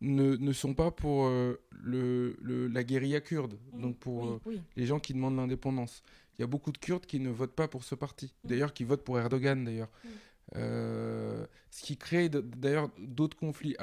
ne, 0.00 0.36
ne 0.36 0.52
sont 0.52 0.74
pas 0.74 0.92
pour 0.92 1.26
euh, 1.26 1.60
le, 1.72 2.36
le- 2.40 2.68
la 2.68 2.84
guérilla 2.84 3.20
kurde. 3.20 3.58
Donc 3.72 3.98
pour 3.98 4.22
oui, 4.22 4.38
oui. 4.46 4.62
les 4.76 4.86
gens 4.86 5.00
qui 5.00 5.14
demandent 5.14 5.36
l'indépendance. 5.36 6.02
Il 6.38 6.42
y 6.42 6.44
a 6.44 6.46
beaucoup 6.46 6.70
de 6.70 6.78
Kurdes 6.78 7.04
qui 7.04 7.18
ne 7.18 7.30
votent 7.30 7.56
pas 7.56 7.66
pour 7.66 7.82
ce 7.82 7.96
parti. 7.96 8.32
Mm. 8.44 8.48
D'ailleurs, 8.48 8.72
qui 8.72 8.84
votent 8.84 9.02
pour 9.02 9.18
Erdogan, 9.18 9.64
d'ailleurs. 9.64 9.90
Mm. 10.04 10.08
Euh, 10.56 11.46
ce 11.70 11.82
qui 11.82 11.96
crée 11.96 12.28
d'ailleurs 12.28 12.88
d'autres 12.98 13.36
conflits. 13.36 13.76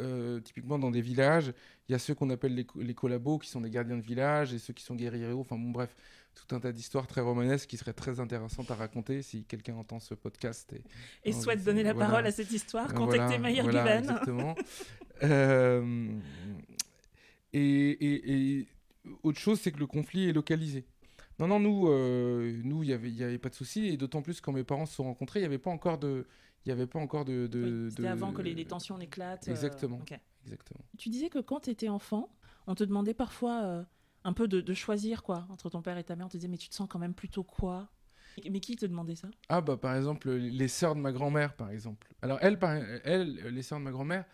Euh, 0.00 0.38
typiquement 0.40 0.78
dans 0.78 0.92
des 0.92 1.00
villages, 1.00 1.52
il 1.88 1.92
y 1.92 1.94
a 1.94 1.98
ceux 1.98 2.14
qu'on 2.14 2.30
appelle 2.30 2.54
les, 2.54 2.66
les 2.76 2.94
collabos, 2.94 3.38
qui 3.38 3.48
sont 3.50 3.60
des 3.60 3.70
gardiens 3.70 3.96
de 3.96 4.02
village, 4.02 4.54
et 4.54 4.58
ceux 4.58 4.72
qui 4.72 4.84
sont 4.84 4.94
guerrieros. 4.94 5.40
Enfin 5.40 5.56
bon, 5.56 5.70
bref, 5.70 5.94
tout 6.34 6.54
un 6.54 6.60
tas 6.60 6.70
d'histoires 6.70 7.06
très 7.08 7.20
romanesques 7.20 7.68
qui 7.68 7.76
seraient 7.76 7.92
très 7.92 8.20
intéressantes 8.20 8.70
à 8.70 8.76
raconter 8.76 9.22
si 9.22 9.44
quelqu'un 9.44 9.74
entend 9.74 9.98
ce 9.98 10.14
podcast. 10.14 10.72
Et, 11.24 11.32
souhaite 11.32 11.64
donner 11.64 11.82
la 11.82 11.94
voilà. 11.94 12.10
parole 12.10 12.26
à 12.26 12.30
cette 12.30 12.52
histoire, 12.52 12.94
contactez 12.94 13.38
voilà, 13.38 13.38
Maïr 13.38 13.64
voilà. 13.64 13.98
Exactement. 13.98 14.54
Euh, 15.24 16.10
et, 17.52 17.60
et- 17.90 18.58
et 18.60 18.66
autre 19.22 19.38
chose, 19.40 19.60
c'est 19.60 19.72
que 19.72 19.78
le 19.80 19.86
conflit 19.86 20.28
est 20.28 20.32
localisé. 20.32 20.84
Non, 21.38 21.46
non, 21.46 21.60
nous, 21.60 21.88
euh, 21.88 22.60
nous, 22.64 22.82
il 22.82 22.90
y 22.90 22.92
avait, 22.92 23.08
il 23.08 23.16
y 23.16 23.24
avait 23.24 23.38
pas 23.38 23.48
de 23.48 23.54
souci, 23.54 23.86
et 23.86 23.96
d'autant 23.96 24.22
plus 24.22 24.40
quand 24.40 24.52
mes 24.52 24.64
parents 24.64 24.86
se 24.86 24.94
sont 24.94 25.04
rencontrés, 25.04 25.40
il 25.40 25.42
y 25.42 25.46
avait 25.46 25.58
pas 25.58 25.70
encore 25.70 25.98
de, 25.98 26.26
il 26.64 26.68
y 26.68 26.72
avait 26.72 26.86
pas 26.86 26.98
encore 26.98 27.24
de, 27.24 27.46
de- 27.46 27.84
Oui, 27.84 27.90
C'était 27.90 28.02
de- 28.02 28.08
avant 28.08 28.32
que 28.32 28.42
les, 28.42 28.54
les 28.54 28.64
tensions 28.64 28.98
n'éclatent. 28.98 29.48
euh, 29.48 29.50
Exactement. 29.52 30.00
Exactement. 30.44 30.80
Tu 30.96 31.08
disais 31.08 31.28
que 31.28 31.38
quand 31.38 31.60
tu 31.60 31.70
étais 31.70 31.88
enfant, 31.88 32.30
on 32.66 32.74
te 32.74 32.84
demandait 32.84 33.14
parfois 33.14 33.62
euh, 33.64 33.84
un 34.24 34.32
peu 34.32 34.48
de, 34.48 34.60
de 34.60 34.74
choisir 34.74 35.22
quoi 35.22 35.46
entre 35.50 35.68
ton 35.70 35.82
père 35.82 35.98
et 35.98 36.04
ta 36.04 36.16
mère. 36.16 36.26
On 36.26 36.28
te 36.30 36.36
disait 36.36 36.48
mais 36.48 36.56
tu 36.58 36.68
te 36.68 36.74
sens 36.74 36.88
quand 36.90 36.98
même 36.98 37.14
plutôt 37.14 37.44
quoi? 37.44 37.88
Mais 38.48 38.60
qui 38.60 38.76
te 38.76 38.86
demandait 38.86 39.16
ça? 39.16 39.28
Ah 39.48 39.60
bah 39.60 39.76
par 39.76 39.96
exemple 39.96 40.30
les 40.30 40.68
sœurs 40.68 40.94
de 40.94 41.00
ma 41.00 41.10
grand-mère 41.12 41.54
par 41.56 41.70
exemple. 41.70 42.06
Alors 42.22 42.38
elles, 42.40 42.58
par- 42.58 42.76
elles 43.04 43.34
les 43.52 43.62
sœurs 43.62 43.78
de 43.80 43.84
ma 43.84 43.90
grand-mère, 43.90 44.24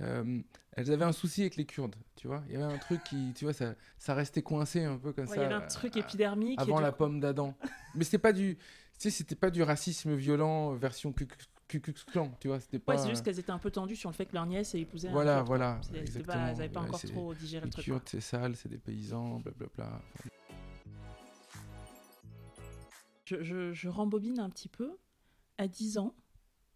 euh, 0.00 0.40
elles 0.72 0.90
avaient 0.90 1.04
un 1.04 1.12
souci 1.12 1.42
avec 1.42 1.56
les 1.56 1.66
Kurdes, 1.66 1.96
tu 2.16 2.26
vois. 2.28 2.42
Il 2.48 2.54
y 2.54 2.56
avait 2.56 2.72
un 2.72 2.78
truc 2.78 3.04
qui, 3.04 3.34
tu 3.34 3.44
vois, 3.44 3.52
ça, 3.52 3.74
ça 3.98 4.14
restait 4.14 4.40
coincé 4.42 4.84
un 4.84 4.96
peu 4.96 5.12
comme 5.12 5.24
Ouais, 5.26 5.36
ça. 5.36 5.36
Il 5.36 5.42
y 5.42 5.44
avait 5.44 5.54
un 5.62 5.66
truc 5.66 5.96
épidermique. 5.98 6.58
avant 6.60 6.80
la 6.80 6.92
coup- 6.92 6.98
pomme 6.98 7.20
d'Adam. 7.20 7.54
Mais 7.94 8.04
c'était 8.04 8.16
pas 8.18 8.32
du, 8.32 8.56
tu 8.56 8.62
sais, 8.98 9.10
c'était 9.10 9.34
pas 9.34 9.50
du 9.50 9.62
racisme 9.62 10.14
violent 10.14 10.72
version 10.72 11.12
Ku 11.12 11.26
Klux- 11.26 11.46
Klan, 11.80 12.30
tu 12.40 12.48
vois. 12.48 12.60
C'était 12.60 12.78
pas. 12.78 12.92
Ouais, 12.94 12.98
c'est 12.98 13.08
juste 13.10 13.24
qu'elles 13.24 13.38
étaient 13.38 13.50
un 13.50 13.58
peu 13.58 13.70
tendues 13.70 13.96
sur 13.96 14.10
le 14.10 14.14
fait 14.14 14.26
que 14.26 14.34
leur 14.34 14.46
nièce 14.46 14.74
ait 14.74 14.80
épousé 14.80 15.08
un 15.08 15.12
Voilà, 15.12 15.36
quoi. 15.36 15.42
voilà, 15.44 15.80
pas- 15.90 15.98
exactement. 15.98 16.46
Elles 16.46 16.56
n'avaient 16.56 16.68
pas 16.68 16.80
Ouais, 16.80 16.88
encore 16.88 17.00
c'est- 17.00 17.08
trop 17.08 17.34
digéré 17.34 17.62
les 17.62 17.66
le 17.66 17.72
truc. 17.72 17.84
Kurdes, 17.84 18.02
c'est 18.06 18.20
sale, 18.20 18.56
c'est 18.56 18.68
des 18.68 18.78
paysans, 18.78 19.40
blablabla. 19.40 20.00
Je, 23.24 23.42
je- 23.42 23.72
je 23.72 23.88
rembobine 23.88 24.38
un 24.40 24.50
petit 24.50 24.68
peu. 24.68 24.90
À 25.58 25.68
10 25.68 25.98
ans, 25.98 26.14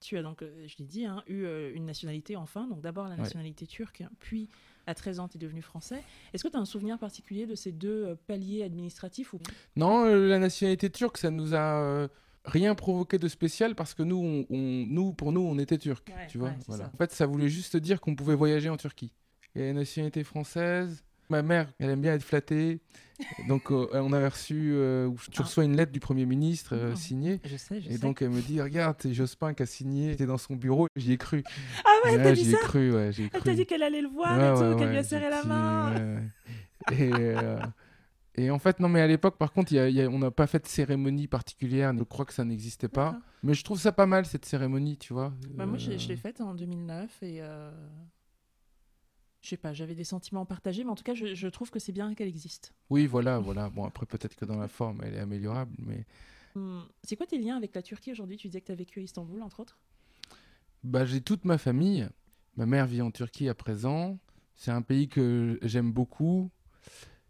tu 0.00 0.16
as 0.16 0.22
donc, 0.22 0.42
euh, 0.42 0.66
je 0.68 0.76
l'ai 0.78 0.84
dit, 0.86 1.04
hein, 1.04 1.22
eu 1.26 1.44
euh, 1.44 1.72
une 1.74 1.84
nationalité 1.86 2.36
enfin. 2.36 2.66
Donc 2.68 2.80
d'abord 2.82 3.04
la 3.08 3.12
Ouais. 3.16 3.22
nationalité 3.22 3.66
turque, 3.66 4.04
puis 4.20 4.48
à 4.86 4.94
13 4.94 5.18
ans, 5.18 5.28
tu 5.28 5.36
es 5.36 5.40
devenu 5.40 5.62
français. 5.62 6.02
Est-ce 6.32 6.44
que 6.44 6.48
tu 6.48 6.56
as 6.56 6.60
un 6.60 6.64
souvenir 6.64 6.98
particulier 6.98 7.46
de 7.46 7.54
ces 7.54 7.72
deux 7.72 8.06
euh, 8.06 8.14
paliers 8.26 8.62
administratifs 8.62 9.32
ou... 9.32 9.40
Non, 9.74 10.04
la 10.04 10.38
nationalité 10.38 10.90
turque, 10.90 11.18
ça 11.18 11.30
nous 11.30 11.54
a 11.54 12.08
rien 12.46 12.74
provoqué 12.74 13.18
de 13.18 13.28
spécial 13.28 13.74
parce 13.74 13.92
que 13.94 14.02
nous, 14.02 14.16
on, 14.16 14.46
on- 14.54 14.86
nous 14.88 15.12
pour 15.12 15.32
nous, 15.32 15.40
on 15.42 15.58
était 15.58 15.78
turcs, 15.78 16.02
Ouais, 16.08 16.26
tu 16.28 16.38
vois. 16.38 16.48
ouais, 16.48 16.54
voilà. 16.68 16.90
En 16.94 16.96
fait, 16.96 17.12
ça 17.12 17.26
voulait 17.26 17.48
juste 17.48 17.76
dire 17.76 18.00
qu'on 18.00 18.14
pouvait 18.14 18.34
voyager 18.34 18.68
en 18.68 18.76
Turquie. 18.76 19.12
Et 19.54 19.60
la 19.68 19.72
nationalité 19.72 20.22
française, 20.24 21.02
ma 21.28 21.42
mère, 21.42 21.72
elle 21.78 21.90
aime 21.90 22.00
bien 22.00 22.14
être 22.14 22.22
flattée. 22.22 22.80
Donc, 23.48 23.70
euh, 23.72 23.88
on 23.94 24.12
avait 24.12 24.28
reçu, 24.28 24.72
euh, 24.74 25.10
tu 25.32 25.40
Ah. 25.40 25.44
reçois 25.44 25.64
une 25.64 25.74
lettre 25.74 25.90
du 25.90 26.00
Premier 26.00 26.26
ministre 26.26 26.74
euh, 26.76 26.90
Ah. 26.92 26.96
signée. 26.96 27.40
Je 27.44 27.56
sais, 27.56 27.80
je 27.80 27.88
Et 27.88 27.92
sais. 27.94 27.98
donc, 27.98 28.20
elle 28.20 28.28
me 28.28 28.42
dit, 28.42 28.60
regarde, 28.60 28.96
c'est 29.00 29.14
Jospin 29.14 29.54
qui 29.54 29.62
a 29.62 29.66
signé, 29.66 30.10
c'était 30.12 30.26
dans 30.26 30.36
son 30.36 30.54
bureau, 30.54 30.86
j'y 30.96 31.12
ai 31.12 31.16
cru. 31.16 31.42
Ah 31.84 31.88
ouais, 32.04 32.12
elle 32.12 32.18
t'a 32.22 32.24
Ouais, 32.28 32.32
dit 32.34 32.44
j'y 32.44 32.50
ai 32.50 32.52
ça 32.52 32.58
cru, 32.58 32.92
ouais, 32.94 33.12
j'y 33.12 33.22
ai 33.24 33.30
Elle 33.32 33.42
t'a 33.42 33.54
dit 33.54 33.64
qu'elle 33.64 33.82
allait 33.82 34.02
le 34.02 34.08
voir 34.08 34.38
et 34.38 34.72
tout, 34.72 34.78
qu'elle 34.78 34.90
lui 34.90 34.98
a 34.98 35.02
serré 35.04 35.30
la 35.30 35.42
main. 35.44 35.94
Et, 36.92 37.10
euh, 37.12 37.58
et 38.36 38.50
en 38.50 38.58
fait, 38.58 38.80
non, 38.80 38.88
mais 38.88 39.00
à 39.00 39.06
l'époque, 39.06 39.36
par 39.38 39.52
contre, 39.52 39.72
il 39.72 39.76
y 39.76 39.78
a- 39.78 39.88
il 39.88 39.94
y 39.94 40.00
a- 40.02 40.08
on 40.08 40.18
n'a 40.18 40.30
pas 40.30 40.46
fait 40.46 40.62
de 40.62 40.68
cérémonie 40.68 41.26
particulière. 41.28 41.92
Je 41.96 42.02
crois 42.04 42.24
que 42.24 42.32
ça 42.34 42.44
n'existait 42.44 42.88
pas. 42.88 43.12
D'accord. 43.12 43.20
Mais 43.42 43.54
je 43.54 43.64
trouve 43.64 43.78
ça 43.80 43.92
pas 43.92 44.06
mal, 44.06 44.26
cette 44.26 44.44
cérémonie, 44.44 44.96
tu 44.98 45.12
vois. 45.12 45.32
Bah, 45.54 45.66
moi, 45.66 45.78
je, 45.78 45.92
Euh, 45.92 45.98
je 45.98 46.08
l'ai 46.08 46.16
faite 46.16 46.40
en 46.40 46.54
2009 46.54 47.22
et 47.22 47.38
euh, 47.40 47.70
je 49.42 49.48
sais 49.50 49.56
pas, 49.56 49.72
j'avais 49.72 49.94
des 49.94 50.04
sentiments 50.04 50.44
partagés, 50.44 50.82
mais 50.84 50.90
en 50.90 50.94
tout 50.96 51.04
cas, 51.04 51.14
je, 51.14 51.34
je 51.34 51.48
trouve 51.48 51.70
que 51.70 51.78
c'est 51.78 51.92
bien 51.92 52.14
qu'elle 52.14 52.28
existe. 52.28 52.74
Oui, 52.90 53.06
voilà, 53.06 53.38
voilà. 53.38 53.70
Bon, 53.70 53.84
après, 53.84 54.06
peut-être 54.06 54.34
que 54.34 54.44
dans 54.44 54.58
la 54.58 54.68
forme, 54.68 55.00
elle 55.04 55.14
est 55.14 55.20
améliorable, 55.20 55.74
mais... 55.78 56.04
Hum, 56.56 56.84
C'est 57.04 57.16
quoi 57.16 57.26
tes 57.26 57.38
liens 57.38 57.56
avec 57.56 57.74
la 57.74 57.82
Turquie 57.82 58.12
aujourd'hui? 58.12 58.36
Tu 58.38 58.48
disais 58.48 58.60
que 58.60 58.66
tu 58.66 58.72
as 58.72 58.76
vécu 58.76 58.98
à 59.00 59.02
Istanbul, 59.02 59.42
entre 59.42 59.60
autres. 59.60 59.78
Bah, 60.82 61.04
j'ai 61.04 61.20
toute 61.20 61.44
ma 61.44 61.58
famille. 61.58 62.08
Ma 62.56 62.66
mère 62.66 62.86
vit 62.86 63.02
en 63.02 63.10
Turquie 63.10 63.48
à 63.48 63.54
présent. 63.54 64.18
C'est 64.54 64.70
un 64.70 64.82
pays 64.82 65.08
que 65.08 65.58
j'aime 65.62 65.92
beaucoup. 65.92 66.50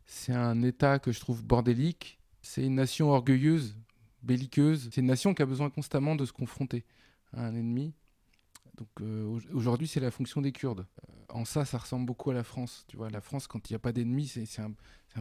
C'est 0.06 0.32
un 0.32 0.62
État 0.62 0.98
que 0.98 1.12
je 1.12 1.20
trouve 1.20 1.44
bordélique. 1.44 2.18
C'est 2.42 2.64
une 2.64 2.76
nation 2.76 3.10
orgueilleuse, 3.10 3.76
belliqueuse. 4.22 4.88
C'est 4.92 5.00
une 5.00 5.06
nation 5.08 5.34
qui 5.34 5.42
a 5.42 5.46
besoin 5.46 5.68
constamment 5.70 6.14
de 6.16 6.24
se 6.24 6.32
confronter 6.32 6.84
à 7.32 7.44
un 7.46 7.54
ennemi. 7.54 7.92
Donc 8.78 8.88
euh, 9.00 9.24
au- 9.24 9.40
aujourd'hui, 9.56 9.88
c'est 9.88 10.00
la 10.00 10.10
fonction 10.10 10.40
des 10.40 10.52
Kurdes. 10.52 10.80
Euh, 11.08 11.12
en 11.30 11.44
ça, 11.44 11.64
ça 11.64 11.78
ressemble 11.78 12.06
beaucoup 12.06 12.30
à 12.30 12.34
la 12.34 12.44
France. 12.44 12.84
Tu 12.88 12.96
vois, 12.96 13.10
la 13.10 13.20
France, 13.20 13.46
quand 13.46 13.68
il 13.68 13.72
n'y 13.72 13.76
a 13.76 13.80
pas 13.80 13.92
d'ennemis, 13.92 14.28
c'est 14.28 14.60
un, 14.62 14.72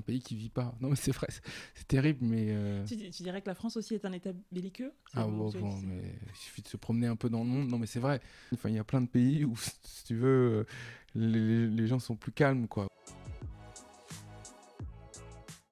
pays 0.01 0.19
qui 0.19 0.35
vit 0.35 0.49
pas. 0.49 0.75
Non, 0.81 0.89
mais 0.89 0.95
c'est 0.97 1.11
vrai, 1.13 1.27
c'est- 1.29 1.87
terrible, 1.87 2.19
mais. 2.25 2.47
euh, 2.49 2.83
Tu, 2.85 2.97
tu 2.97 3.23
dirais 3.23 3.41
que 3.41 3.47
la 3.47 3.55
France 3.55 3.77
aussi 3.77 3.95
est 3.95 4.03
un 4.05 4.11
État 4.11 4.31
belliqueux? 4.51 4.91
Ah 5.13 5.25
bon, 5.25 5.49
bon, 5.51 5.79
mais 5.83 6.15
il 6.29 6.35
suffit 6.35 6.61
de 6.61 6.67
se 6.67 6.75
promener 6.77 7.07
un 7.07 7.15
peu 7.15 7.29
dans 7.29 7.39
le 7.39 7.49
monde. 7.49 7.69
Non, 7.69 7.79
mais 7.79 7.87
c'est 7.87 7.99
vrai. 8.01 8.19
Enfin, 8.53 8.69
il 8.69 8.75
y 8.75 8.79
a 8.79 8.83
plein 8.83 9.01
de 9.01 9.07
pays 9.07 9.45
où, 9.45 9.55
si 9.83 10.03
tu 10.03 10.15
veux, 10.15 10.65
les, 11.15 11.67
les 11.67 11.87
gens 11.87 11.99
sont 11.99 12.17
plus 12.17 12.33
calmes, 12.33 12.67
quoi. 12.67 12.87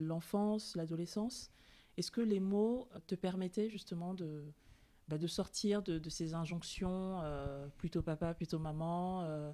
L'enfance, 0.04 0.76
l'adolescence, 0.76 1.52
est-ce 1.98 2.12
que 2.12 2.22
les 2.22 2.40
mots 2.40 2.88
te 3.08 3.16
permettaient 3.16 3.70
justement 3.70 4.14
de, 4.14 4.44
bah, 5.08 5.18
de 5.18 5.28
sortir 5.28 5.82
de, 5.84 6.00
de 6.00 6.10
ces 6.10 6.34
injonctions 6.34 7.20
euh, 7.24 7.68
plutôt 7.78 8.02
papa, 8.02 8.34
plutôt 8.34 8.60
maman 8.60 9.24
euh, 9.24 9.52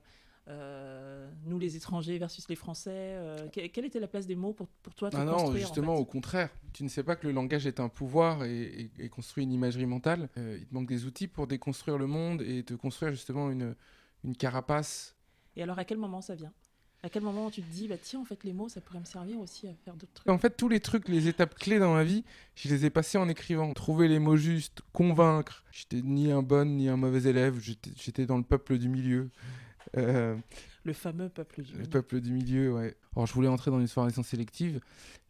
euh, 0.47 1.29
nous 1.45 1.59
les 1.59 1.75
étrangers 1.75 2.17
versus 2.17 2.47
les 2.49 2.55
Français 2.55 2.91
euh, 2.93 3.47
que- 3.49 3.67
Quelle 3.67 3.85
était 3.85 3.99
la 3.99 4.07
place 4.07 4.25
des 4.25 4.35
mots 4.35 4.53
pour, 4.53 4.67
pour 4.83 4.95
toi 4.95 5.09
Ah 5.13 5.25
non, 5.25 5.51
en 5.51 5.51
justement, 5.53 5.95
fait? 5.95 6.01
au 6.01 6.05
contraire. 6.05 6.49
Tu 6.73 6.83
ne 6.83 6.89
sais 6.89 7.03
pas 7.03 7.15
que 7.15 7.25
le 7.27 7.33
langage 7.33 7.65
est 7.67 7.79
un 7.79 7.89
pouvoir 7.89 8.43
et, 8.45 8.61
et- 8.63 8.91
et 8.99 9.09
construit 9.09 9.43
une 9.43 9.51
imagerie 9.51 9.85
mentale. 9.85 10.29
Euh, 10.37 10.57
il 10.59 10.67
te 10.67 10.73
manque 10.73 10.87
des 10.87 11.05
outils 11.05 11.27
pour 11.27 11.47
déconstruire 11.47 11.97
le 11.97 12.07
monde 12.07 12.41
et 12.41 12.63
te 12.63 12.73
construire 12.73 13.11
justement 13.11 13.49
une, 13.51 13.75
une 14.23 14.35
carapace. 14.35 15.15
Et 15.55 15.63
alors 15.63 15.77
à 15.79 15.85
quel 15.85 15.97
moment 15.97 16.21
ça 16.21 16.35
vient? 16.35 16.53
À 17.01 17.09
quel 17.09 17.23
moment 17.23 17.49
tu 17.49 17.61
te 17.61 17.71
dis, 17.71 17.87
bah, 17.87 17.95
tiens, 18.01 18.19
en 18.19 18.25
fait, 18.25 18.43
les 18.43 18.51
mots, 18.51 18.67
ça 18.67 18.81
pourrait 18.81 18.99
me 18.99 19.05
servir 19.05 19.39
aussi 19.39 19.67
à 19.67 19.73
faire 19.85 19.93
d'autres 19.93 20.11
trucs 20.13 20.29
En 20.29 20.37
fait, 20.37 20.57
tous 20.57 20.67
les 20.67 20.81
trucs, 20.81 21.07
les 21.07 21.27
étapes 21.29 21.55
clés 21.55 21.79
dans 21.79 21.93
ma 21.93 22.03
vie, 22.03 22.25
je 22.55 22.67
les 22.67 22.83
ai 22.85 22.89
passées 22.89 23.17
en 23.17 23.29
écrivant. 23.29 23.73
Trouver 23.73 24.09
les 24.09 24.19
mots 24.19 24.35
justes, 24.35 24.81
convaincre. 24.91 25.63
J'étais 25.71 26.01
ni 26.01 26.29
un 26.31 26.41
bon 26.41 26.67
ni 26.75 26.89
un 26.89 26.97
mauvais 26.97 27.29
élève. 27.29 27.57
J'étais 27.95 28.25
dans 28.25 28.37
le 28.37 28.43
peuple 28.43 28.77
du 28.77 28.89
milieu. 28.89 29.29
Euh, 29.97 30.35
Le 30.83 30.91
fameux 30.93 31.29
peuple 31.29 31.61
du 31.63 31.71
Le 31.71 31.77
milieu. 31.79 31.89
peuple 31.89 32.19
du 32.19 32.31
milieu, 32.33 32.73
ouais. 32.73 32.97
Alors, 33.15 33.27
je 33.27 33.33
voulais 33.33 33.47
entrer 33.47 33.71
dans 33.71 33.79
une 33.79 33.87
formation 33.87 34.21
sélective. 34.21 34.81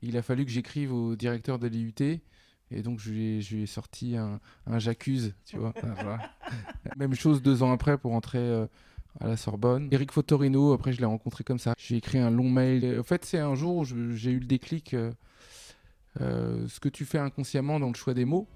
Il 0.01 0.17
a 0.17 0.23
fallu 0.23 0.45
que 0.45 0.51
j'écrive 0.51 0.91
au 0.91 1.15
directeur 1.15 1.59
de 1.59 1.67
l'IUT. 1.67 1.93
Et 2.71 2.81
donc, 2.81 2.99
je 2.99 3.11
lui 3.11 3.25
ai, 3.37 3.41
je 3.41 3.55
lui 3.55 3.63
ai 3.63 3.67
sorti 3.67 4.15
un, 4.17 4.39
un 4.65 4.79
j'accuse, 4.79 5.33
tu 5.45 5.57
vois. 5.57 5.73
Voilà. 5.83 6.19
Même 6.97 7.13
chose 7.13 7.41
deux 7.43 7.61
ans 7.61 7.71
après 7.71 7.97
pour 7.99 8.13
entrer 8.13 8.37
euh, 8.39 8.65
à 9.19 9.27
la 9.27 9.37
Sorbonne. 9.37 9.89
Eric 9.91 10.11
Fotorino, 10.11 10.71
après, 10.73 10.93
je 10.93 10.99
l'ai 10.99 11.05
rencontré 11.05 11.43
comme 11.43 11.59
ça. 11.59 11.73
J'ai 11.77 11.97
écrit 11.97 12.19
un 12.19 12.29
long 12.29 12.49
mail. 12.49 12.99
En 12.99 13.03
fait, 13.03 13.25
c'est 13.25 13.39
un 13.39 13.55
jour 13.55 13.77
où 13.77 13.85
j'ai 13.85 14.31
eu 14.31 14.39
le 14.39 14.45
déclic. 14.45 14.93
euh, 14.93 15.11
euh, 16.21 16.67
ce 16.67 16.79
que 16.79 16.89
tu 16.89 17.05
fais 17.05 17.19
inconsciemment 17.19 17.79
dans 17.79 17.87
le 17.89 17.93
choix 17.93 18.13
des 18.13 18.25
mots. 18.25 18.47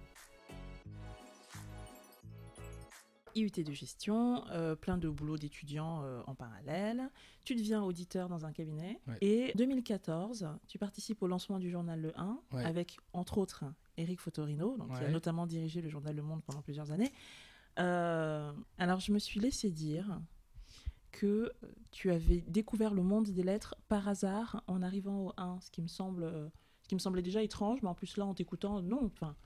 IUT 3.35 3.49
de 3.65 3.71
gestion, 3.73 4.43
euh, 4.51 4.75
plein 4.75 4.97
de 4.97 5.09
boulot 5.09 5.37
d'étudiants 5.37 6.01
euh, 6.03 6.21
en 6.27 6.35
parallèle. 6.35 7.09
Tu 7.45 7.55
deviens 7.55 7.81
auditeur 7.81 8.29
dans 8.29 8.45
un 8.45 8.51
cabinet. 8.51 8.99
Ouais. 9.07 9.17
Et 9.21 9.51
2014, 9.55 10.47
tu 10.67 10.77
participes 10.77 11.21
au 11.23 11.27
lancement 11.27 11.57
du 11.57 11.71
journal 11.71 11.99
Le 11.99 12.11
1 12.19 12.37
Ouais. 12.53 12.63
avec, 12.63 12.97
entre 13.13 13.39
autres, 13.39 13.63
Éric 13.97 14.19
Fotorino, 14.19 14.77
donc, 14.77 14.95
qui 14.97 15.03
a 15.03 15.09
notamment 15.09 15.47
dirigé 15.47 15.81
le 15.81 15.89
journal 15.89 16.15
Le 16.15 16.21
Monde 16.21 16.41
pendant 16.45 16.61
plusieurs 16.61 16.91
années. 16.91 17.11
Alors, 17.77 18.99
je 18.99 19.11
me 19.11 19.17
suis 19.19 19.39
laissé 19.39 19.71
dire 19.71 20.19
que 21.13 21.53
tu 21.91 22.11
avais 22.11 22.43
découvert 22.47 22.93
le 22.93 23.03
monde 23.03 23.29
des 23.29 23.43
lettres 23.43 23.75
par 23.87 24.07
hasard 24.09 24.61
en 24.67 24.81
arrivant 24.81 25.27
au 25.27 25.33
1, 25.37 25.59
ce 25.61 25.71
qui 25.71 25.81
me 25.81 25.87
semble... 25.87 26.23
euh, 26.23 26.49
ce 26.81 26.89
qui 26.89 26.95
me 26.95 26.99
semblait 26.99 27.21
déjà 27.21 27.41
étrange, 27.41 27.79
mais 27.81 27.87
en 27.87 27.93
plus 27.93 28.17
là, 28.17 28.25
en 28.25 28.33
t'écoutant, 28.33 28.81
non, 28.81 29.05
enfin, 29.05 29.37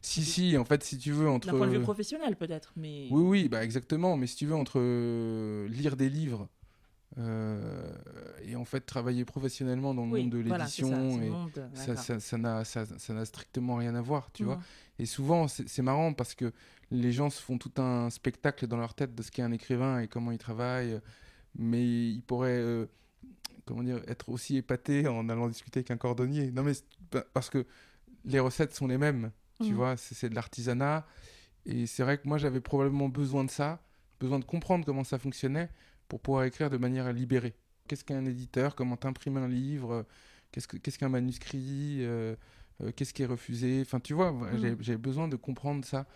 Si, 0.00 0.22
si, 0.24 0.56
en 0.56 0.64
fait, 0.64 0.84
si 0.84 0.96
tu 0.96 1.10
veux, 1.10 1.28
entre. 1.28 1.48
d'un 1.50 1.56
point 1.58 1.66
de 1.66 1.72
vue 1.72 1.82
professionnel 1.82 2.36
peut-être, 2.36 2.72
mais... 2.76 3.08
Oui, 3.10 3.22
oui, 3.22 3.48
bah 3.48 3.64
exactement. 3.64 4.16
Mais 4.16 4.28
si 4.28 4.36
tu 4.36 4.46
veux, 4.46 4.54
entre 4.54 4.78
euh, 4.78 5.66
lire 5.68 5.96
des 5.96 6.08
livres 6.08 6.48
euh, 7.18 7.96
et 8.42 8.56
en 8.56 8.64
fait 8.64 8.80
travailler 8.80 9.24
professionnellement 9.24 9.94
dans 9.94 10.04
le 10.04 10.12
Oui, 10.12 10.22
monde 10.22 10.32
de 10.32 10.38
l'édition, 10.38 10.88
ça, 11.72 11.86
d'accord. 11.86 12.04
ça, 12.04 12.20
ça 12.20 12.38
n'a 12.38 12.64
ça, 12.64 12.84
ça 12.84 13.14
n'a 13.14 13.24
strictement 13.24 13.76
rien 13.76 13.94
à 13.94 14.00
voir, 14.02 14.30
tu 14.32 14.44
vois. 14.44 14.58
Et 14.98 15.06
souvent, 15.06 15.48
c'est 15.48 15.82
marrant 15.82 16.12
parce 16.12 16.34
que 16.34 16.52
les 16.90 17.12
gens 17.12 17.30
se 17.30 17.40
font 17.42 17.58
tout 17.58 17.72
un 17.80 18.10
spectacle 18.10 18.66
dans 18.66 18.76
leur 18.76 18.94
tête 18.94 19.14
de 19.14 19.22
ce 19.22 19.30
qu'est 19.30 19.42
un 19.42 19.52
écrivain 19.52 20.00
et 20.00 20.08
comment 20.08 20.30
il 20.32 20.38
travaille, 20.38 21.00
mais 21.58 21.84
ils 21.86 22.22
pourraient, 22.22 22.58
euh, 22.60 22.86
comment 23.64 23.82
dire, 23.82 24.00
être 24.08 24.28
aussi 24.28 24.56
épatés 24.56 25.08
en 25.08 25.28
allant 25.28 25.48
discuter 25.48 25.78
avec 25.80 25.90
un 25.90 25.96
cordonnier. 25.96 26.50
Non, 26.52 26.62
mais 26.62 26.72
parce 27.32 27.50
que 27.50 27.66
les 28.24 28.40
recettes 28.40 28.74
sont 28.74 28.86
les 28.88 28.98
mêmes, 28.98 29.30
tu 29.62 29.70
Mhm. 29.70 29.74
vois, 29.76 29.96
c'est 29.96 30.28
de 30.28 30.34
l'artisanat. 30.34 31.06
Et 31.64 31.86
c'est 31.86 32.02
vrai 32.02 32.18
que 32.18 32.28
moi, 32.28 32.38
j'avais 32.38 32.60
probablement 32.60 33.08
besoin 33.08 33.44
de 33.44 33.50
ça, 33.50 33.80
besoin 34.20 34.38
de 34.38 34.44
comprendre 34.44 34.84
comment 34.84 35.02
ça 35.04 35.18
fonctionnait 35.18 35.68
pour 36.08 36.20
pouvoir 36.20 36.44
écrire 36.44 36.70
de 36.70 36.76
manière 36.76 37.12
libérée. 37.12 37.54
Qu'est-ce 37.88 38.04
qu'un 38.04 38.24
éditeur 38.26 38.74
Comment 38.74 38.96
t'imprimes 38.96 39.36
un 39.36 39.48
livre 39.48 39.92
euh, 39.92 40.02
Qu'est-ce 40.52 40.68
que- 40.68 40.76
qu'est-ce 40.76 40.98
qu'un 40.98 41.08
manuscrit 41.08 41.98
euh, 42.04 42.34
euh, 42.82 42.92
Qu'est-ce 42.94 43.12
qui 43.14 43.22
est 43.22 43.26
refusé? 43.26 43.80
Enfin, 43.82 44.00
tu 44.00 44.14
vois, 44.14 44.32
Mhm. 44.32 44.76
j'ai- 44.80 44.96
besoin 44.96 45.28
de 45.28 45.36
comprendre 45.36 45.84
ça. 45.84 46.06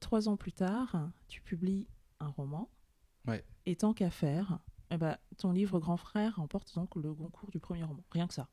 Trois 0.00 0.28
ans 0.28 0.36
plus 0.36 0.52
tard, 0.52 1.10
tu 1.28 1.40
publies 1.42 1.86
un 2.20 2.28
roman. 2.28 2.68
Ouais. 3.26 3.44
Et 3.66 3.76
tant 3.76 3.92
qu'à 3.92 4.10
faire, 4.10 4.58
eh 4.90 4.96
ben, 4.96 5.16
ton 5.38 5.52
livre 5.52 5.80
Grand 5.80 5.96
Frère 5.96 6.36
remporte 6.36 6.74
donc 6.74 6.94
le 6.96 7.12
concours 7.14 7.50
du 7.50 7.58
premier 7.60 7.82
roman. 7.84 8.02
Rien 8.12 8.26
que 8.26 8.34
ça. 8.34 8.48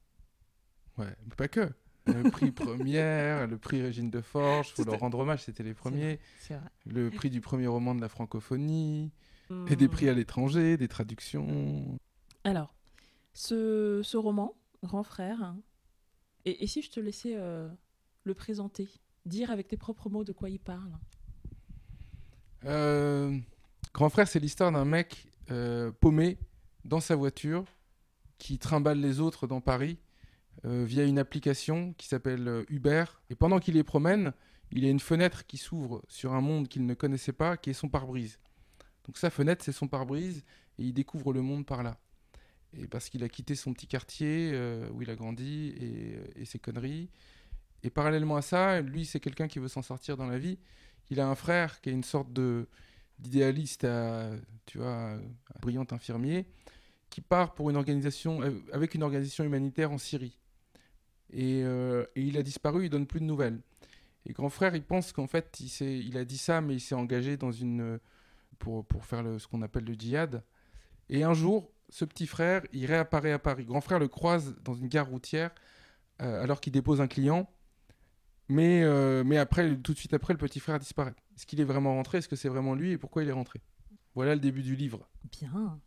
Ouais, 0.97 1.15
mais 1.27 1.35
pas 1.35 1.47
que. 1.47 1.69
Le 2.07 2.29
prix 2.29 2.51
première, 2.51 3.47
le 3.47 3.57
prix 3.57 3.81
Régine 3.81 4.09
de 4.09 4.21
Forge, 4.21 4.73
faut 4.73 4.83
leur 4.83 4.99
rendre 4.99 5.19
hommage, 5.19 5.43
c'était 5.43 5.63
les 5.63 5.73
premiers. 5.73 6.19
Vrai. 6.47 6.59
Le 6.85 7.09
prix 7.09 7.29
du 7.29 7.41
premier 7.41 7.67
roman 7.67 7.95
de 7.95 8.01
la 8.01 8.09
francophonie, 8.09 9.11
et 9.67 9.75
des 9.75 9.87
prix 9.87 10.09
à 10.09 10.13
l'étranger, 10.13 10.77
des 10.77 10.87
traductions. 10.87 11.97
Alors, 12.43 12.73
ce, 13.33 14.01
ce 14.03 14.17
roman, 14.17 14.55
Grand 14.83 15.03
Frère, 15.03 15.55
et, 16.45 16.63
et 16.63 16.67
si 16.67 16.81
je 16.81 16.91
te 16.91 16.99
laissais 16.99 17.35
euh, 17.35 17.67
le 18.23 18.33
présenter, 18.33 18.87
dire 19.25 19.49
avec 19.51 19.67
tes 19.67 19.77
propres 19.77 20.09
mots 20.09 20.23
de 20.23 20.31
quoi 20.31 20.49
il 20.49 20.59
parle? 20.59 20.91
Euh, 22.65 23.37
Grand 23.93 24.09
frère, 24.09 24.27
c'est 24.27 24.39
l'histoire 24.39 24.71
d'un 24.71 24.85
mec 24.85 25.27
euh, 25.51 25.91
paumé 25.91 26.37
dans 26.83 26.99
sa 26.99 27.15
voiture 27.15 27.65
qui 28.37 28.59
trimballe 28.59 28.99
les 28.99 29.19
autres 29.19 29.47
dans 29.47 29.61
Paris 29.61 29.97
via 30.63 31.03
une 31.03 31.19
application 31.19 31.93
qui 31.93 32.07
s'appelle 32.07 32.47
euh, 32.47 32.63
Uber. 32.69 33.05
Et 33.29 33.35
pendant 33.35 33.59
qu'il 33.59 33.75
les 33.75 33.83
promène, 33.83 34.33
il 34.71 34.83
y 34.83 34.87
a 34.87 34.89
une 34.89 34.99
fenêtre 34.99 35.45
qui 35.45 35.57
s'ouvre 35.57 36.03
sur 36.07 36.33
un 36.33 36.41
monde 36.41 36.67
qu'il 36.67 36.85
ne 36.85 36.93
connaissait 36.93 37.33
pas, 37.33 37.57
qui 37.57 37.69
est 37.69 37.73
son 37.73 37.89
pare-brise. 37.89 38.39
Donc 39.05 39.17
sa 39.17 39.29
fenêtre, 39.29 39.63
c'est 39.63 39.71
son 39.71 39.87
pare-brise, 39.87 40.43
et 40.79 40.83
il 40.83 40.93
découvre 40.93 41.33
le 41.33 41.41
monde 41.41 41.65
par 41.65 41.83
là. 41.83 41.97
Et 42.73 42.87
parce 42.87 43.09
qu'il 43.09 43.23
a 43.23 43.29
quitté 43.29 43.55
son 43.55 43.73
petit 43.73 43.87
quartier 43.87 44.51
euh, 44.53 44.89
où 44.91 45.01
il 45.01 45.09
a 45.09 45.15
grandi 45.15 45.73
et, 45.79 46.41
et 46.41 46.45
ses 46.45 46.59
conneries. 46.59 47.09
Et 47.83 47.89
parallèlement 47.89 48.35
à 48.35 48.41
ça, 48.41 48.81
lui, 48.81 49.05
c'est 49.05 49.19
quelqu'un 49.19 49.47
qui 49.47 49.59
veut 49.59 49.67
s'en 49.67 49.83
sortir 49.83 50.17
dans 50.17 50.25
la 50.25 50.39
vie. 50.39 50.57
Il 51.09 51.19
a 51.19 51.27
un 51.27 51.35
frère 51.35 51.81
qui 51.81 51.89
est 51.89 51.93
une 51.93 52.03
sorte 52.03 52.33
de 52.33 52.67
d'idéaliste, 53.19 53.87
tu 54.65 54.77
vois, 54.79 55.13
un 55.13 55.21
brillant 55.61 55.85
infirmier, 55.91 56.45
qui 57.09 57.21
part 57.21 57.53
pour 57.53 57.69
une 57.69 57.77
organisation, 57.77 58.41
euh, 58.41 58.51
avec 58.73 58.93
une 58.95 59.03
organisation 59.03 59.43
humanitaire 59.43 59.91
en 59.91 59.97
Syrie. 59.97 60.37
Et, 61.31 61.63
euh, 61.63 62.05
et 62.15 62.21
il 62.21 62.37
a 62.37 62.43
disparu, 62.43 62.85
il 62.85 62.89
donne 62.89 63.07
plus 63.07 63.19
de 63.19 63.25
nouvelles. 63.25 63.59
Et 64.25 64.33
grand 64.33 64.49
frère, 64.49 64.75
il 64.75 64.83
pense 64.83 65.11
qu'en 65.11 65.27
fait, 65.27 65.59
il, 65.81 66.17
a 66.17 66.25
dit 66.25 66.37
ça, 66.37 66.61
mais 66.61 66.75
il 66.75 66.79
s'est 66.79 66.95
engagé 66.95 67.37
dans 67.37 67.51
une, 67.51 67.81
euh, 67.81 67.97
pour, 68.57 68.85
pour 68.85 69.05
faire 69.05 69.23
ce 69.39 69.47
qu'on 69.47 69.61
appelle 69.61 69.85
le 69.85 69.93
djihad. 69.93 70.43
Et 71.09 71.23
un 71.23 71.33
jour, 71.33 71.71
ce 71.89 72.05
petit 72.05 72.25
frère, 72.25 72.63
il 72.73 72.85
réapparaît 72.85 73.31
à 73.31 73.39
Paris. 73.39 73.65
Grand 73.65 73.81
frère 73.81 73.99
le 73.99 74.07
croise 74.07 74.55
dans 74.63 74.73
une 74.73 74.87
gare 74.87 75.07
routière 75.07 75.51
euh, 76.21 76.41
alors 76.41 76.59
qu'il 76.61 76.73
dépose 76.73 77.01
un 77.01 77.07
client. 77.07 77.49
Mais, 78.47 78.83
mais 79.23 79.37
après, 79.37 79.75
tout 79.77 79.93
de 79.93 79.97
suite 79.97 80.13
après, 80.13 80.33
le 80.33 80.37
petit 80.37 80.59
frère 80.59 80.77
disparaît. 80.77 81.15
Est-ce 81.35 81.47
qu'il 81.47 81.59
est 81.59 81.65
vraiment 81.65 81.95
rentré? 81.95 82.19
Est-ce 82.19 82.29
que 82.29 82.35
c'est 82.35 82.49
vraiment 82.49 82.75
lui? 82.75 82.91
Et 82.91 82.97
pourquoi 82.99 83.23
il 83.23 83.29
est 83.29 83.33
rentré? 83.33 83.59
Voilà 84.13 84.35
le 84.35 84.39
début 84.39 84.61
du 84.61 84.75
livre. 84.75 85.09
Bien. 85.31 85.79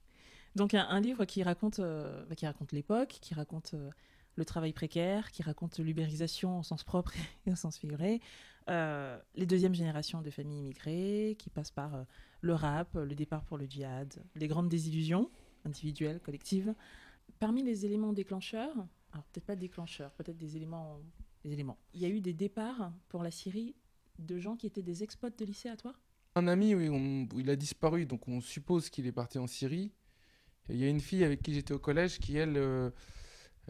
Donc 0.56 0.74
un, 0.74 1.00
livre 1.00 1.24
qui 1.24 1.44
raconte, 1.44 1.80
bah, 1.80 2.34
qui 2.36 2.46
raconte 2.46 2.72
l'époque, 2.72 3.18
qui 3.20 3.32
raconte 3.34 3.76
le 4.38 4.44
travail 4.44 4.72
précaire, 4.72 5.32
qui 5.32 5.42
raconte 5.42 5.78
l'ubérisation 5.80 6.60
au 6.60 6.62
sens 6.62 6.84
propre 6.84 7.12
et 7.46 7.50
au 7.52 7.56
sens 7.56 7.76
figuré, 7.76 8.20
euh, 8.70 9.18
les 9.34 9.46
deuxièmes 9.46 9.74
générations 9.74 10.22
de 10.22 10.30
familles 10.30 10.60
immigrées, 10.60 11.36
qui 11.38 11.50
passent 11.50 11.72
par 11.72 11.94
euh, 11.94 12.04
le 12.40 12.54
rap, 12.54 12.94
le 12.94 13.14
départ 13.14 13.44
pour 13.44 13.58
le 13.58 13.66
djihad, 13.66 14.14
les 14.36 14.48
grandes 14.48 14.68
désillusions 14.68 15.30
individuelles, 15.64 16.20
collectives. 16.20 16.74
Parmi 17.40 17.62
les 17.62 17.84
éléments 17.84 18.12
déclencheurs, 18.12 18.74
alors 19.12 19.24
peut-être 19.24 19.44
pas 19.44 19.56
déclencheurs, 19.56 20.12
peut-être 20.12 20.38
des 20.38 20.56
éléments, 20.56 21.00
des 21.44 21.52
éléments. 21.52 21.78
Il 21.92 22.00
y 22.00 22.04
a 22.04 22.08
eu 22.08 22.20
des 22.20 22.32
départs 22.32 22.92
pour 23.08 23.22
la 23.22 23.30
Syrie 23.30 23.74
de 24.18 24.38
gens 24.38 24.56
qui 24.56 24.66
étaient 24.66 24.82
des 24.82 25.02
ex-potes 25.02 25.38
de 25.38 25.44
lycée 25.44 25.68
à 25.68 25.76
toi? 25.76 25.94
Un 26.36 26.46
ami, 26.46 26.74
oui, 26.74 26.88
il 27.36 27.50
a 27.50 27.56
disparu, 27.56 28.06
donc 28.06 28.28
on 28.28 28.40
suppose 28.40 28.90
qu'il 28.90 29.06
est 29.06 29.12
parti 29.12 29.38
en 29.38 29.46
Syrie. 29.46 29.92
Il 30.68 30.76
y 30.76 30.84
a 30.84 30.88
une 30.88 31.00
fille 31.00 31.24
avec 31.24 31.42
qui 31.42 31.54
j'étais 31.54 31.72
au 31.72 31.78
collège 31.78 32.18
qui, 32.18 32.36
elle, 32.36 32.56
euh, 32.56 32.90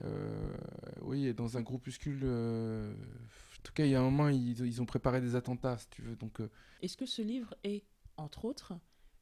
euh, 0.04 0.56
oui, 1.02 1.26
est 1.26 1.34
dans 1.34 1.56
un 1.56 1.62
groupuscule. 1.62 2.20
euh, 2.24 2.92
en 2.92 3.62
tout 3.62 3.72
cas, 3.72 3.84
il 3.84 3.90
y 3.90 3.94
a 3.94 4.00
un 4.00 4.04
moment, 4.04 4.28
ils, 4.28 4.58
ils 4.60 4.80
ont 4.82 4.86
préparé 4.86 5.20
des 5.20 5.34
attentats, 5.34 5.78
si 5.78 5.88
tu 5.90 6.02
veux. 6.02 6.16
Donc, 6.16 6.40
euh, 6.40 6.48
Est-ce 6.82 6.96
que 6.96 7.06
ce 7.06 7.22
livre 7.22 7.54
est, 7.64 7.84
entre 8.16 8.44
autres, 8.44 8.72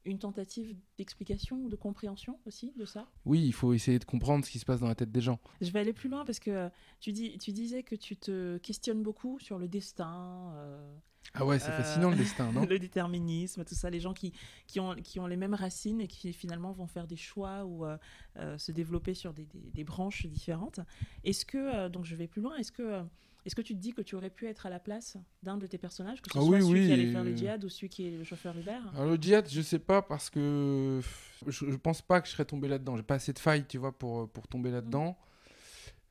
une 0.07 0.19
tentative 0.19 0.75
d'explication 0.97 1.57
ou 1.59 1.69
de 1.69 1.77
compréhension 1.77 2.39
aussi 2.47 2.73
de 2.77 2.85
ça? 2.85 3.07
Oui, 3.25 3.43
il 3.45 3.53
faut 3.53 3.73
essayer 3.75 3.99
de 3.99 4.05
comprendre 4.05 4.45
ce 4.45 4.51
qui 4.51 4.59
se 4.59 4.65
passe 4.65 4.81
dans 4.81 4.89
la 4.89 4.95
tête 4.95 5.13
des 5.13 5.21
gens. 5.21 5.39
Je 5.61 5.71
vais 5.71 5.81
aller 5.81 5.93
plus 5.93 6.09
loin 6.09 6.25
parce 6.25 6.39
que 6.39 6.51
euh, 6.51 6.69
tu, 7.01 7.13
dis, 7.13 7.37
tu 7.39 7.53
disais 7.53 7.83
que 7.83 7.95
tu 7.95 8.17
te 8.17 8.59
questionnes 8.59 9.03
beaucoup 9.03 9.39
sur 9.41 9.59
le 9.59 9.69
destin, 9.69 10.53
euh, 10.55 10.97
Ah 11.35 11.45
ouais, 11.45 11.59
c'est 11.59 11.71
Euh, 11.71 11.77
fascinant 11.83 12.11
le 12.11 12.17
destin, 12.17 12.53
non 12.53 12.65
le 12.71 12.79
déterminisme, 12.79 13.65
tout 13.65 13.75
ça, 13.75 13.91
les 13.91 14.01
gens 14.01 14.15
qui, 14.15 14.33
qui, 14.67 14.81
ont, 14.81 14.95
qui 14.95 15.19
ont 15.21 15.27
les 15.27 15.37
mêmes 15.37 15.55
racines 15.55 16.01
et 16.01 16.07
qui 16.07 16.33
finalement 16.33 16.73
vont 16.73 16.87
faire 16.87 17.07
des 17.07 17.17
choix 17.17 17.65
ou 17.65 17.85
euh, 17.85 17.99
euh, 18.37 18.57
se 18.59 18.73
développer 18.73 19.15
sur 19.15 19.35
des, 19.35 19.45
des- 19.47 19.71
des 19.73 19.85
branches 19.85 20.27
différentes. 20.27 20.81
Est-ce 21.25 21.45
que, 21.45 21.59
euh, 21.59 21.89
donc 21.89 22.05
je 22.05 22.15
vais 22.17 22.29
plus 22.29 22.43
loin, 22.43 22.57
est-ce 22.57 22.73
que, 22.73 22.83
euh, 22.83 23.03
est-ce 23.47 23.55
que 23.55 23.63
tu 23.63 23.75
te 23.75 23.81
dis 23.81 23.93
que 23.93 24.03
tu 24.03 24.17
aurais 24.17 24.29
pu 24.31 24.47
être 24.49 24.67
à 24.67 24.71
la 24.71 24.81
place 24.81 25.17
d'un 25.43 25.57
de 25.57 25.67
tes 25.67 25.79
personnages, 25.79 26.21
que 26.21 26.31
ce 26.33 26.37
Ah 26.37 26.43
soit 26.43 26.57
oui, 26.57 26.63
celui 26.63 26.81
oui, 26.81 26.87
qui 26.87 26.93
allait 26.93 27.13
faire 27.13 27.25
le 27.25 27.37
djihad 27.37 27.65
ou 27.65 27.69
celui 27.69 27.89
qui 27.89 28.07
est 28.09 28.11
le 28.19 28.25
chauffeur 28.25 28.57
Uber? 28.59 28.77
Alors 28.95 29.07
le 29.07 29.17
djihad, 29.17 29.49
je 29.49 29.61
sais 29.63 29.79
pas 29.79 30.03
parce 30.03 30.29
que 30.31 31.01
je, 31.47 31.71
je 31.71 31.77
pense 31.77 32.03
pas 32.03 32.21
que 32.21 32.27
je 32.27 32.33
serais 32.33 32.45
tombé 32.45 32.67
là-dedans. 32.67 32.97
J'ai 32.97 33.03
pas 33.05 33.15
assez 33.15 33.33
de 33.33 33.39
failles, 33.39 33.65
tu 33.67 33.79
vois, 33.79 33.97
pour, 33.97 34.29
pour 34.29 34.49
tomber 34.49 34.71
là-dedans. 34.71 35.17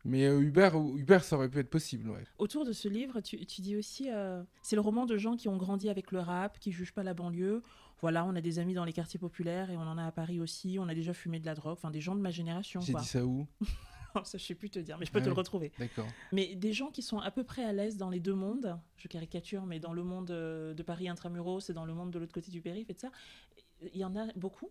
Mais 0.05 0.25
euh, 0.25 0.39
Uber, 0.39 0.69
Uber, 0.95 1.19
ça 1.23 1.35
aurait 1.35 1.49
pu 1.49 1.59
être 1.59 1.69
possible, 1.69 2.09
ouais. 2.09 2.23
Autour 2.37 2.63
de 2.63 2.71
ce 2.71 2.87
livre, 2.87 3.21
tu, 3.21 3.43
tu 3.45 3.61
dis 3.61 3.75
aussi, 3.75 4.09
euh, 4.11 4.43
c'est 4.61 4.75
le 4.75 4.81
roman 4.81 5.05
de 5.05 5.17
gens 5.17 5.35
qui 5.35 5.49
ont 5.49 5.57
grandi 5.57 5.89
avec 5.89 6.11
le 6.11 6.19
rap, 6.19 6.59
qui 6.59 6.71
jugent 6.71 6.93
pas 6.93 7.03
la 7.03 7.13
banlieue. 7.15 7.63
Voilà, 8.01 8.23
on 8.25 8.35
a 8.35 8.41
des 8.41 8.59
amis 8.59 8.75
dans 8.75 8.85
les 8.85 8.93
quartiers 8.93 9.19
populaires 9.19 9.71
et 9.71 9.77
on 9.77 9.81
en 9.81 9.97
a 9.97 10.05
à 10.05 10.11
Paris 10.11 10.39
aussi. 10.39 10.77
On 10.79 10.87
a 10.87 10.93
déjà 10.93 11.13
fumé 11.13 11.39
de 11.39 11.45
la 11.45 11.55
drogue, 11.55 11.73
enfin 11.73 11.91
des 11.91 12.01
gens 12.01 12.15
de 12.15 12.21
ma 12.21 12.29
génération. 12.29 12.81
J'ai 12.81 12.93
dit 12.93 13.05
ça 13.05 13.25
où? 13.25 13.47
ça, 14.23 14.37
je 14.37 14.43
sais 14.45 14.55
plus 14.55 14.69
te 14.69 14.79
dire, 14.79 14.97
mais 14.97 15.05
je 15.05 15.11
peux 15.11 15.19
Ah 15.19 15.21
te 15.21 15.25
le 15.27 15.33
oui. 15.33 15.37
retrouver. 15.37 15.71
D'accord. 15.79 16.07
Mais 16.31 16.55
des 16.55 16.73
gens 16.73 16.89
qui 16.91 17.01
sont 17.01 17.19
à 17.19 17.31
peu 17.31 17.43
près 17.43 17.63
à 17.63 17.73
l'aise 17.73 17.97
dans 17.97 18.09
les 18.09 18.19
deux 18.19 18.33
mondes. 18.35 18.77
Je 18.97 19.07
caricature, 19.07 19.65
mais 19.65 19.79
dans 19.79 19.93
le 19.93 20.03
monde 20.03 20.31
euh, 20.31 20.73
de 20.73 20.83
Paris 20.83 21.09
intramuros 21.09 21.69
et 21.69 21.73
dans 21.73 21.85
le 21.85 21.93
monde 21.93 22.11
de 22.11 22.19
l'autre 22.19 22.33
côté 22.33 22.51
du 22.51 22.61
périph' 22.61 22.89
et 22.89 22.93
de 22.93 22.99
ça. 22.99 23.11
Il 23.93 23.97
y 23.99 24.05
en 24.05 24.15
a 24.15 24.27
beaucoup? 24.35 24.69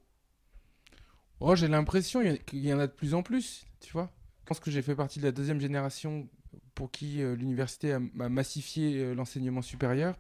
Oh, 1.40 1.54
j'ai 1.57 1.68
l'impression 1.68 2.22
qu'il 2.46 2.64
y 2.64 2.72
en 2.72 2.78
a 2.78 2.87
de 2.87 2.92
plus 2.92 3.14
en 3.14 3.22
plus, 3.22 3.66
tu 3.80 3.92
vois. 3.92 4.11
Je 4.40 4.46
pense 4.46 4.61
que 4.61 4.70
j'ai 4.70 4.83
fait 4.83 4.94
partie 4.94 5.18
de 5.18 5.24
la 5.24 5.33
deuxième 5.33 5.61
génération 5.61 6.28
pour 6.74 6.90
qui 6.90 7.22
euh, 7.22 7.35
l'université 7.35 7.92
a, 7.92 7.96
a 7.96 8.28
massifié 8.28 8.98
euh, 8.98 9.14
l'enseignement 9.14 9.62
supérieur. 9.62 10.16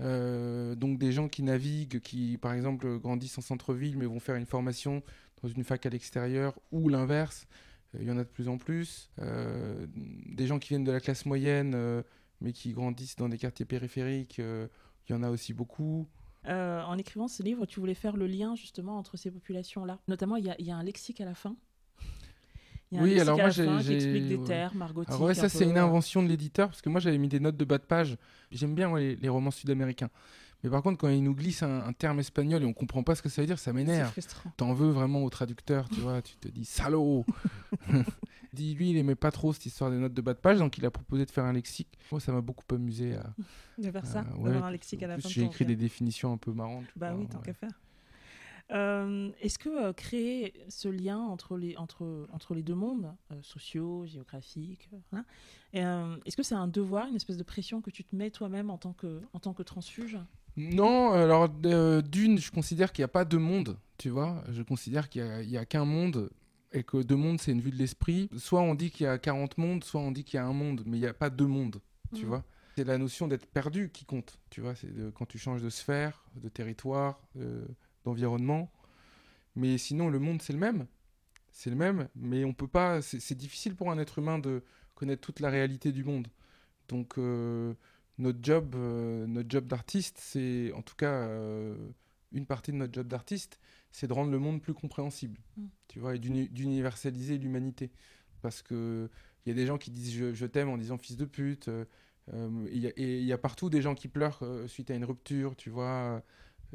Euh, 0.00 0.74
donc 0.74 0.98
des 0.98 1.12
gens 1.12 1.28
qui 1.28 1.42
naviguent, 1.44 2.00
qui 2.00 2.36
par 2.38 2.52
exemple 2.52 2.98
grandissent 2.98 3.38
en 3.38 3.42
centre-ville 3.42 3.96
mais 3.96 4.06
vont 4.06 4.18
faire 4.18 4.34
une 4.34 4.46
formation 4.46 5.04
dans 5.42 5.48
une 5.48 5.62
fac 5.62 5.86
à 5.86 5.88
l'extérieur 5.88 6.58
ou 6.72 6.88
l'inverse, 6.88 7.46
il 8.00 8.06
y 8.06 8.10
en 8.10 8.18
a 8.18 8.24
de 8.24 8.28
plus 8.28 8.48
en 8.48 8.58
plus. 8.58 9.10
Euh, 9.20 9.86
des 10.26 10.46
gens 10.46 10.58
qui 10.58 10.70
viennent 10.70 10.84
de 10.84 10.92
la 10.92 11.00
classe 11.00 11.26
moyenne 11.26 11.72
euh, 11.74 12.02
mais 12.40 12.52
qui 12.52 12.72
grandissent 12.72 13.16
dans 13.16 13.28
des 13.28 13.38
quartiers 13.38 13.64
périphériques, 13.66 14.38
euh, 14.40 14.66
il 15.08 15.12
y 15.12 15.14
en 15.14 15.22
a 15.22 15.30
aussi 15.30 15.52
beaucoup. 15.54 16.06
Euh, 16.46 16.82
en 16.82 16.98
écrivant 16.98 17.26
ce 17.28 17.42
livre, 17.42 17.64
tu 17.66 17.80
voulais 17.80 17.94
faire 17.94 18.16
le 18.16 18.26
lien 18.26 18.54
justement 18.54 18.98
entre 18.98 19.16
ces 19.16 19.30
populations-là. 19.30 19.98
Notamment, 20.08 20.36
il 20.36 20.44
y, 20.44 20.50
a- 20.50 20.56
il 20.58 20.66
y 20.66 20.70
a 20.70 20.76
un 20.76 20.82
lexique 20.82 21.20
à 21.20 21.24
la 21.24 21.34
fin. 21.34 21.56
Il 22.92 22.96
y 22.96 22.98
a 22.98 23.00
un 23.00 23.04
Oui, 23.04 23.18
alors 23.18 23.38
moi, 23.38 23.48
j'ai- 23.48 23.64
qui 23.64 23.92
explique 23.94 24.28
des 24.28 24.36
ouais. 24.36 24.44
termes 24.46 24.82
argotiques. 24.82 25.10
Alors 25.14 25.22
ouais, 25.22 25.34
ça 25.34 25.48
c'est 25.48 25.64
une 25.64 25.78
euh, 25.78 25.84
invention 25.84 26.22
de 26.22 26.28
l'éditeur 26.28 26.68
parce 26.68 26.82
que 26.82 26.88
moi 26.90 27.00
j'avais 27.00 27.18
mis 27.18 27.28
des 27.28 27.40
notes 27.40 27.56
de 27.56 27.64
bas 27.64 27.78
de 27.78 27.84
page. 27.84 28.16
J'aime 28.52 28.74
bien 28.74 28.90
ouais, 28.90 29.00
les, 29.00 29.16
les 29.16 29.28
romans 29.28 29.50
sud-américains. 29.50 30.10
Mais 30.64 30.70
par 30.70 30.82
contre, 30.82 30.98
quand 30.98 31.08
il 31.10 31.22
nous 31.22 31.34
glisse 31.34 31.62
un, 31.62 31.82
un 31.82 31.92
terme 31.92 32.18
espagnol 32.20 32.62
et 32.62 32.66
on 32.66 32.72
comprend 32.72 33.02
pas 33.02 33.14
ce 33.14 33.22
que 33.22 33.28
ça 33.28 33.42
veut 33.42 33.46
dire, 33.46 33.58
ça 33.58 33.72
m'énerve. 33.72 34.12
T'en 34.56 34.72
veux 34.72 34.88
vraiment 34.90 35.22
au 35.22 35.30
traducteur, 35.30 35.88
tu 35.90 36.00
vois, 36.00 36.22
tu 36.22 36.36
te 36.36 36.48
dis 36.48 36.64
salaud. 36.64 37.24
Dis 38.52 38.74
lui, 38.76 38.90
il 38.90 38.96
aimait 38.96 39.16
pas 39.16 39.32
trop 39.32 39.52
cette 39.52 39.66
histoire 39.66 39.90
des 39.90 39.96
notes 39.96 40.14
de 40.14 40.22
bas 40.22 40.32
de 40.32 40.38
page, 40.38 40.58
donc 40.60 40.78
il 40.78 40.86
a 40.86 40.90
proposé 40.92 41.26
de 41.26 41.30
faire 41.32 41.44
un 41.44 41.52
lexique. 41.52 41.88
Moi, 42.12 42.20
ça 42.20 42.30
m'a 42.30 42.40
beaucoup 42.40 42.62
amusé 42.72 43.16
à, 43.16 43.34
De 43.78 43.90
faire 43.90 44.06
ça, 44.06 44.20
à- 44.20 44.36
ouais, 44.36 44.44
d'avoir 44.44 44.66
un 44.66 44.70
lexique 44.70 45.02
à 45.02 45.08
la 45.08 45.18
fin. 45.18 45.28
J'ai 45.28 45.42
écrit 45.42 45.66
des 45.66 45.74
définitions 45.74 46.32
un 46.32 46.36
peu 46.36 46.52
marrantes. 46.52 46.84
Bah 46.94 47.10
vois, 47.10 47.18
oui, 47.20 47.26
tant 47.26 47.38
ouais. 47.38 47.44
qu'à 47.46 47.52
faire. 47.52 47.80
Euh, 48.70 49.30
Est-ce 49.40 49.58
que 49.58 49.68
euh, 49.68 49.92
créer 49.92 50.54
ce 50.68 50.88
lien 50.88 51.18
entre 51.18 51.56
les, 51.58 51.76
entre, 51.76 52.26
entre 52.32 52.54
les 52.54 52.62
deux 52.62 52.74
mondes, 52.76 53.12
euh, 53.32 53.42
sociaux, 53.42 54.06
géographiques, 54.06 54.88
voilà, 55.10 55.24
euh, 55.74 56.16
est-ce 56.24 56.36
que 56.36 56.42
c'est 56.44 56.54
un 56.54 56.68
devoir, 56.68 57.08
une 57.08 57.16
espèce 57.16 57.36
de 57.36 57.42
pression 57.42 57.82
que 57.82 57.90
tu 57.90 58.04
te 58.04 58.14
mets 58.16 58.30
toi-même 58.30 58.70
en, 58.70 58.78
tant 58.78 58.92
que- 58.94 59.20
en 59.32 59.40
tant 59.40 59.52
que 59.52 59.62
transfuge? 59.64 60.16
Non, 60.56 61.12
alors 61.12 61.48
euh, 61.66 62.00
d'une, 62.02 62.38
je 62.38 62.50
considère 62.50 62.92
qu'il 62.92 63.02
n'y 63.02 63.06
a 63.06 63.08
pas 63.08 63.24
deux 63.24 63.38
mondes, 63.38 63.76
tu 63.98 64.08
vois. 64.10 64.42
Je 64.50 64.62
considère 64.62 65.08
qu'il 65.08 65.24
n'y 65.48 65.56
a, 65.56 65.60
a 65.60 65.64
qu'un 65.64 65.84
monde 65.84 66.30
et 66.72 66.82
que 66.84 67.02
deux 67.02 67.16
mondes, 67.16 67.40
c'est 67.40 67.52
une 67.52 67.60
vue 67.60 67.70
de 67.70 67.76
l'esprit. 67.76 68.28
Soit 68.36 68.60
on 68.60 68.74
dit 68.74 68.90
qu'il 68.90 69.04
y 69.04 69.08
a 69.08 69.18
40 69.18 69.58
mondes, 69.58 69.82
soit 69.84 70.00
on 70.00 70.12
dit 70.12 70.24
qu'il 70.24 70.36
y 70.36 70.40
a 70.40 70.46
un 70.46 70.52
monde, 70.52 70.82
mais 70.86 70.96
il 70.96 71.00
n'y 71.00 71.06
a 71.06 71.14
pas 71.14 71.30
deux 71.30 71.46
mondes, 71.46 71.80
tu 72.14 72.22
Mhm. 72.22 72.28
vois. 72.28 72.44
C'est 72.76 72.84
la 72.84 72.98
notion 72.98 73.28
d'être 73.28 73.46
perdu 73.46 73.90
qui 73.92 74.04
compte, 74.04 74.40
tu 74.50 74.60
vois. 74.60 74.74
C'est 74.74 74.88
quand 75.14 75.26
tu 75.26 75.38
changes 75.38 75.62
de 75.62 75.70
sphère, 75.70 76.24
de 76.36 76.48
territoire, 76.48 77.20
euh, 77.36 77.64
d'environnement. 78.04 78.70
Mais 79.54 79.78
sinon, 79.78 80.08
le 80.08 80.18
monde, 80.18 80.42
c'est 80.42 80.52
le 80.52 80.58
même. 80.58 80.86
C'est 81.52 81.70
le 81.70 81.76
même, 81.76 82.08
mais 82.16 82.44
on 82.44 82.52
peut 82.52 82.66
pas. 82.66 83.00
C'est 83.00 83.20
c'est 83.20 83.36
difficile 83.36 83.76
pour 83.76 83.92
un 83.92 83.98
être 83.98 84.18
humain 84.18 84.40
de 84.40 84.64
connaître 84.96 85.20
toute 85.20 85.38
la 85.38 85.50
réalité 85.50 85.92
du 85.92 86.02
monde. 86.02 86.26
Donc, 86.88 87.16
euh, 87.16 87.74
notre 88.18 88.38
job, 88.42 88.74
euh, 88.76 89.26
notre 89.26 89.50
job 89.50 89.66
d'artiste, 89.66 90.18
c'est 90.20 90.72
en 90.72 90.82
tout 90.82 90.94
cas 90.96 91.12
euh, 91.12 91.76
une 92.32 92.46
partie 92.46 92.72
de 92.72 92.76
notre 92.76 92.92
job 92.94 93.06
d'artiste, 93.08 93.58
c'est 93.90 94.06
de 94.06 94.12
rendre 94.12 94.30
le 94.30 94.38
monde 94.38 94.60
plus 94.60 94.74
compréhensible, 94.74 95.38
Mm. 95.56 95.66
tu 95.88 95.98
vois, 96.00 96.14
et 96.16 96.18
d'uni- 96.18 96.48
d'universaliser 96.48 97.38
l'humanité. 97.38 97.90
Parce 98.42 98.62
que 98.62 99.08
il 99.44 99.50
y 99.50 99.52
a 99.52 99.54
des 99.54 99.66
gens 99.66 99.78
qui 99.78 99.90
disent 99.90 100.12
je, 100.14 100.32
je 100.34 100.46
t'aime 100.46 100.68
en 100.68 100.78
disant 100.78 100.98
fils 100.98 101.16
de 101.16 101.24
pute. 101.24 101.68
euh, 101.68 101.84
et 102.68 102.76
il 102.76 103.20
y 103.22 103.24
y, 103.26 103.32
a 103.32 103.38
partout 103.38 103.68
des 103.68 103.82
gens 103.82 103.94
qui 103.94 104.08
pleurent 104.08 104.42
suite 104.66 104.90
à 104.90 104.94
une 104.94 105.04
rupture, 105.04 105.54
tu 105.56 105.68
vois. 105.68 106.22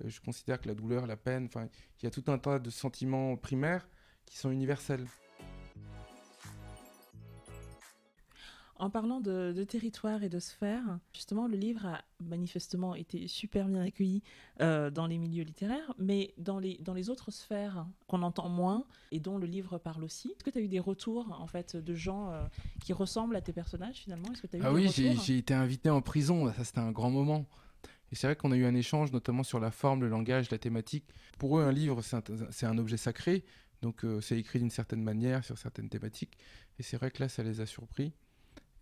Je 0.06 0.20
considère 0.22 0.62
que 0.62 0.68
la 0.68 0.76
douleur, 0.76 1.08
la 1.08 1.18
peine, 1.18 1.46
enfin, 1.46 1.68
il 2.00 2.06
y 2.06 2.08
a 2.08 2.12
tout 2.12 2.24
un 2.28 2.38
tas 2.38 2.60
de 2.60 2.70
sentiments 2.70 3.36
primaires 3.36 3.90
qui 4.26 4.38
sont 4.38 4.52
universels. 4.52 5.08
En 8.80 8.90
parlant 8.90 9.20
de, 9.20 9.54
de 9.54 9.64
territoire 9.66 10.24
et 10.24 10.30
de 10.30 10.40
sphère, 10.40 11.00
justement, 11.14 11.48
le 11.48 11.58
livre 11.58 11.86
a 11.86 12.02
manifestement 12.24 12.96
été 12.96 13.28
super 13.28 13.68
bien 13.68 13.82
accueilli 13.82 14.24
euh, 14.62 14.90
dans 14.90 15.06
les 15.06 15.18
milieux 15.18 15.44
littéraires, 15.44 15.94
mais 15.98 16.34
dans 16.38 16.60
les, 16.60 16.78
dans 16.78 16.94
les 16.94 17.10
autres 17.10 17.30
sphères 17.30 17.86
qu'on 18.08 18.22
entend 18.24 18.48
moins 18.48 18.86
et 19.12 19.20
dont 19.20 19.38
le 19.38 19.48
livre 19.48 19.78
parle 19.78 20.06
aussi. 20.06 20.30
Est-ce 20.30 20.46
que 20.46 20.50
tu 20.50 20.60
as 20.60 20.62
eu 20.62 20.70
des 20.70 20.80
retours 20.80 21.38
en 21.40 21.48
fait 21.48 21.76
de 21.76 21.94
gens 21.94 22.32
euh, 22.32 22.46
qui 22.80 22.94
ressemblent 22.94 23.36
à 23.36 23.42
tes 23.42 23.52
personnages 23.52 23.98
finalement? 23.98 24.32
Est-ce 24.32 24.44
que 24.44 24.48
tu 24.48 24.56
as 24.56 24.60
eu 24.60 24.62
Ah 24.64 24.70
des 24.70 24.76
oui, 24.76 25.18
j'ai 25.26 25.38
été 25.38 25.54
invité 25.54 25.90
en 25.90 26.02
prison, 26.02 26.52
ça 26.54 26.64
c'était 26.64 26.80
un 26.80 26.92
grand 26.92 27.10
moment. 27.10 27.46
Et 28.12 28.16
c'est 28.16 28.28
vrai 28.28 28.36
qu'on 28.36 28.52
a 28.54 28.56
eu 28.56 28.66
un 28.66 28.76
échange, 28.76 29.12
notamment 29.12 29.44
sur 29.44 29.60
la 29.60 29.72
forme, 29.72 30.02
le 30.02 30.08
langage, 30.08 30.50
la 30.52 30.58
thématique. 30.58 31.06
Pour 31.38 31.60
eux, 31.60 31.64
un 31.64 31.72
livre, 31.72 32.02
c'est 32.02 32.16
un, 32.16 32.36
c'est 32.50 32.66
un 32.66 32.78
objet 32.78 32.98
sacré, 32.98 33.44
donc 33.82 34.04
euh, 34.04 34.22
c'est 34.22 34.38
écrit 34.40 34.60
d'une 34.60 34.72
certaine 34.72 35.04
manière, 35.04 35.44
sur 35.44 35.58
certaines 35.58 35.90
thématiques. 35.90 36.38
Et 36.80 36.84
c'est 36.84 36.98
vrai 36.98 37.12
que 37.12 37.22
là, 37.22 37.30
ça 37.30 37.44
les 37.44 37.62
a 37.62 37.66
surpris. 37.66 38.14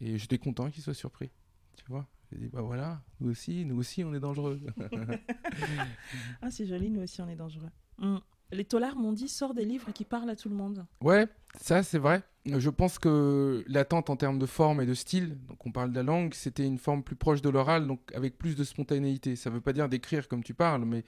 Et 0.02 0.18
j'étais 0.18 0.38
content 0.38 0.70
qu'ils 0.70 0.84
soient 0.84 0.94
surpris, 0.94 1.30
tu 1.76 1.86
vois. 1.90 2.08
J'ai 2.32 2.38
dit, 2.40 2.48
bah 2.50 2.62
voilà, 2.62 3.02
nous 3.22 3.30
aussi, 3.32 3.64
nous 3.66 3.78
aussi, 3.78 4.04
on 4.04 4.14
est 4.14 4.20
dangereux. 4.20 4.60
Ah, 6.42 6.52
c'est 6.52 6.66
joli, 6.66 6.90
nous 6.90 7.02
aussi 7.02 7.22
on 7.22 7.30
est 7.30 7.36
dangereux. 7.36 7.70
Hmm. 7.98 8.18
Les 8.52 8.64
tolards 8.64 8.96
m'ont 8.96 9.12
dit 9.12 9.28
sors 9.28 9.54
des 9.54 9.66
livres 9.66 9.92
qui 9.92 10.06
parlent 10.06 10.30
à 10.30 10.36
tout 10.36 10.48
le 10.50 10.56
monde. 10.56 10.86
Ouais, 11.02 11.28
ça 11.60 11.84
c'est 11.84 11.98
vrai. 11.98 12.22
Je 12.46 12.70
pense 12.70 12.98
que 12.98 13.64
l'attente 13.68 14.10
en 14.10 14.16
termes 14.16 14.40
de 14.40 14.46
forme 14.46 14.80
et 14.82 14.86
de 14.86 14.94
style, 14.94 15.38
donc 15.48 15.66
on 15.66 15.72
parle 15.72 15.90
de 15.92 15.96
la 15.96 16.04
langue, 16.04 16.34
c'était 16.34 16.66
une 16.66 16.78
forme 16.78 17.04
plus 17.04 17.16
proche 17.18 17.42
de 17.42 17.50
l'oral, 17.50 17.88
donc 17.88 18.00
avec 18.14 18.38
plus 18.38 18.56
de 18.56 18.64
spontanéité. 18.64 19.36
Ça 19.36 19.50
veut 19.50 19.60
pas 19.60 19.74
dire 19.74 19.90
d'écrire 19.90 20.28
comme 20.30 20.44
tu 20.44 20.54
parles, 20.54 20.86
mais 20.86 21.04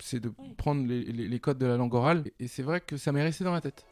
c'est 0.00 0.20
de 0.20 0.30
Oui. 0.38 0.54
prendre 0.58 0.86
les, 0.86 1.04
les- 1.04 1.28
les 1.28 1.40
codes 1.40 1.58
de 1.58 1.66
la 1.66 1.76
langue 1.78 1.94
orale. 1.94 2.24
Et 2.38 2.48
c'est 2.48 2.62
vrai 2.62 2.80
que 2.82 2.98
ça 2.98 3.12
m'est 3.12 3.22
resté 3.22 3.44
dans 3.44 3.52
la 3.54 3.62
tête. 3.62 3.86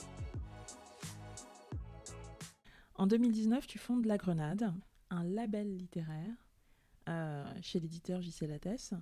En 2.98 3.06
2019, 3.06 3.66
tu 3.66 3.78
fondes 3.78 4.06
La 4.06 4.16
Grenade, 4.16 4.72
un 5.10 5.22
label 5.22 5.76
littéraire 5.76 6.34
euh, 7.08 7.44
chez 7.60 7.78
l'éditeur 7.78 8.22
JC 8.22 8.42
Lattès. 8.48 8.94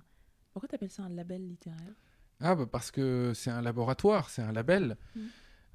Pourquoi 0.51 0.67
tu 0.67 0.75
appelles 0.75 0.91
ça 0.91 1.03
un 1.03 1.09
label 1.09 1.47
littéraire? 1.47 1.93
Ah 2.41 2.55
bah 2.55 2.65
parce 2.65 2.91
que 2.91 3.31
c'est 3.33 3.49
un 3.49 3.61
laboratoire, 3.61 4.29
c'est 4.29 4.41
un 4.41 4.51
label. 4.51 4.97
Mhm. 5.15 5.29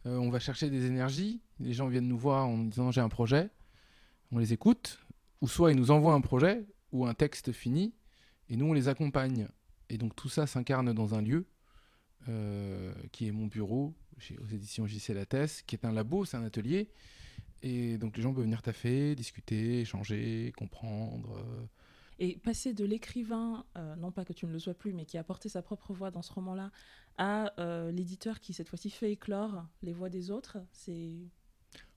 Euh, 0.06 0.16
on 0.18 0.30
va 0.30 0.38
chercher 0.38 0.68
des 0.68 0.86
énergies. 0.86 1.40
Les 1.58 1.72
gens 1.72 1.88
viennent 1.88 2.08
nous 2.08 2.18
voir 2.18 2.46
en 2.46 2.56
nous 2.56 2.68
disant 2.68 2.90
j'ai 2.90 3.00
un 3.00 3.08
projet. 3.08 3.50
On 4.32 4.38
les 4.38 4.52
écoute. 4.52 4.98
Ou 5.40 5.48
soit 5.48 5.72
ils 5.72 5.76
nous 5.76 5.90
envoient 5.90 6.12
un 6.12 6.20
projet 6.20 6.66
ou 6.92 7.06
un 7.06 7.14
texte 7.14 7.52
fini 7.52 7.94
et 8.50 8.56
nous 8.56 8.66
on 8.66 8.72
les 8.74 8.88
accompagne. 8.88 9.48
Et 9.88 9.96
donc 9.96 10.14
tout 10.14 10.28
ça 10.28 10.46
s'incarne 10.46 10.92
dans 10.92 11.14
un 11.14 11.22
lieu 11.22 11.46
euh, 12.28 12.92
qui 13.12 13.26
est 13.26 13.32
mon 13.32 13.46
bureau 13.46 13.94
chez, 14.18 14.36
aux 14.38 14.46
éditions 14.46 14.86
JC 14.86 15.14
Lattès, 15.14 15.62
qui 15.62 15.76
est 15.76 15.86
un 15.86 15.92
labo, 15.92 16.26
c'est 16.26 16.36
un 16.36 16.44
atelier. 16.44 16.90
Et 17.62 17.98
donc 17.98 18.16
les 18.16 18.22
gens 18.22 18.32
peuvent 18.32 18.44
venir 18.44 18.62
taffer, 18.62 19.14
discuter, 19.14 19.80
échanger, 19.80 20.52
comprendre. 20.56 21.36
euh, 21.36 21.64
Et 22.18 22.36
passer 22.38 22.72
de 22.74 22.84
l'écrivain, 22.84 23.64
euh, 23.76 23.96
non 23.96 24.10
pas 24.12 24.24
que 24.24 24.32
tu 24.32 24.46
ne 24.46 24.52
le 24.52 24.58
sois 24.58 24.74
plus, 24.74 24.92
mais 24.92 25.04
qui 25.04 25.18
a 25.18 25.24
porté 25.24 25.48
sa 25.48 25.62
propre 25.62 25.92
voix 25.92 26.10
dans 26.10 26.22
ce 26.22 26.32
roman-là, 26.32 26.70
à 27.18 27.52
euh, 27.60 27.90
l'éditeur 27.92 28.40
qui 28.40 28.52
cette 28.54 28.68
fois-ci 28.68 28.88
fait 28.90 29.12
éclore 29.12 29.64
les 29.82 29.92
voix 29.92 30.08
des 30.08 30.30
autres, 30.30 30.58
c'est 30.72 31.16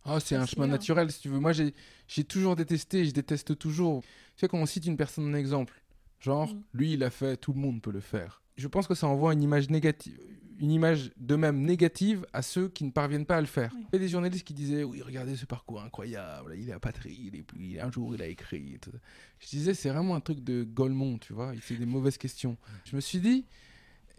Ah, 0.06 0.20
c'est 0.20 0.36
un 0.36 0.46
chemin 0.46 0.68
naturel, 0.68 1.10
si 1.12 1.22
tu 1.22 1.30
veux. 1.30 1.40
Moi, 1.40 1.54
j'ai 1.54 2.24
toujours 2.26 2.56
détesté, 2.58 3.06
je 3.06 3.12
déteste 3.12 3.58
toujours. 3.58 4.02
Tu 4.02 4.10
sais, 4.42 4.48
quand 4.50 4.58
on 4.60 4.66
cite 4.66 4.86
une 4.86 4.98
personne 4.98 5.30
en 5.30 5.34
exemple, 5.38 5.82
genre, 6.20 6.54
Mm. 6.54 6.62
lui, 6.74 6.94
il 6.94 7.04
a 7.04 7.10
fait, 7.10 7.38
tout 7.38 7.54
le 7.54 7.60
monde 7.60 7.82
peut 7.82 7.92
le 7.92 8.02
faire. 8.02 8.42
Je 8.58 8.68
pense 8.68 8.86
que 8.86 8.96
ça 8.96 9.08
envoie 9.08 9.32
une 9.34 9.42
image 9.44 9.70
négative, 9.70 10.20
une 10.60 10.72
image 10.72 11.12
de 11.18 11.36
même 11.36 11.62
négative 11.62 12.26
à 12.34 12.42
ceux 12.42 12.70
qui 12.70 12.84
ne 12.84 12.92
parviennent 12.92 13.26
pas 13.26 13.38
à 13.38 13.42
le 13.42 13.48
faire. 13.48 13.72
Oui. 13.76 13.86
Il 13.92 13.94
y 13.94 13.96
a 13.98 14.00
des 14.00 14.08
journalistes 14.10 14.46
qui 14.46 14.54
disaient, 14.54 14.84
oui, 14.84 15.02
regardez 15.02 15.36
ce 15.36 15.46
parcours 15.46 15.82
incroyable, 15.82 16.56
il 16.58 16.70
est 16.70 16.74
à 16.74 16.80
Patrie, 16.80 17.18
il 17.32 17.36
est, 17.36 17.46
il- 17.58 17.80
un 17.80 17.92
jour 17.92 18.14
il 18.16 18.22
a 18.22 18.28
écrit. 18.28 18.74
et 18.76 18.80
tout. 18.80 18.92
Je 19.40 19.48
disais, 19.50 19.74
c'est 19.74 19.90
vraiment 19.90 20.16
un 20.16 20.20
truc 20.22 20.44
de 20.44 20.64
Golemont, 20.64 21.18
tu 21.18 21.34
vois, 21.34 21.54
c'est 21.62 21.76
des 21.78 21.86
mauvaises 21.86 22.18
questions. 22.18 22.58
Je 22.86 22.96
me 22.96 23.02
suis 23.02 23.20
dit, 23.20 23.46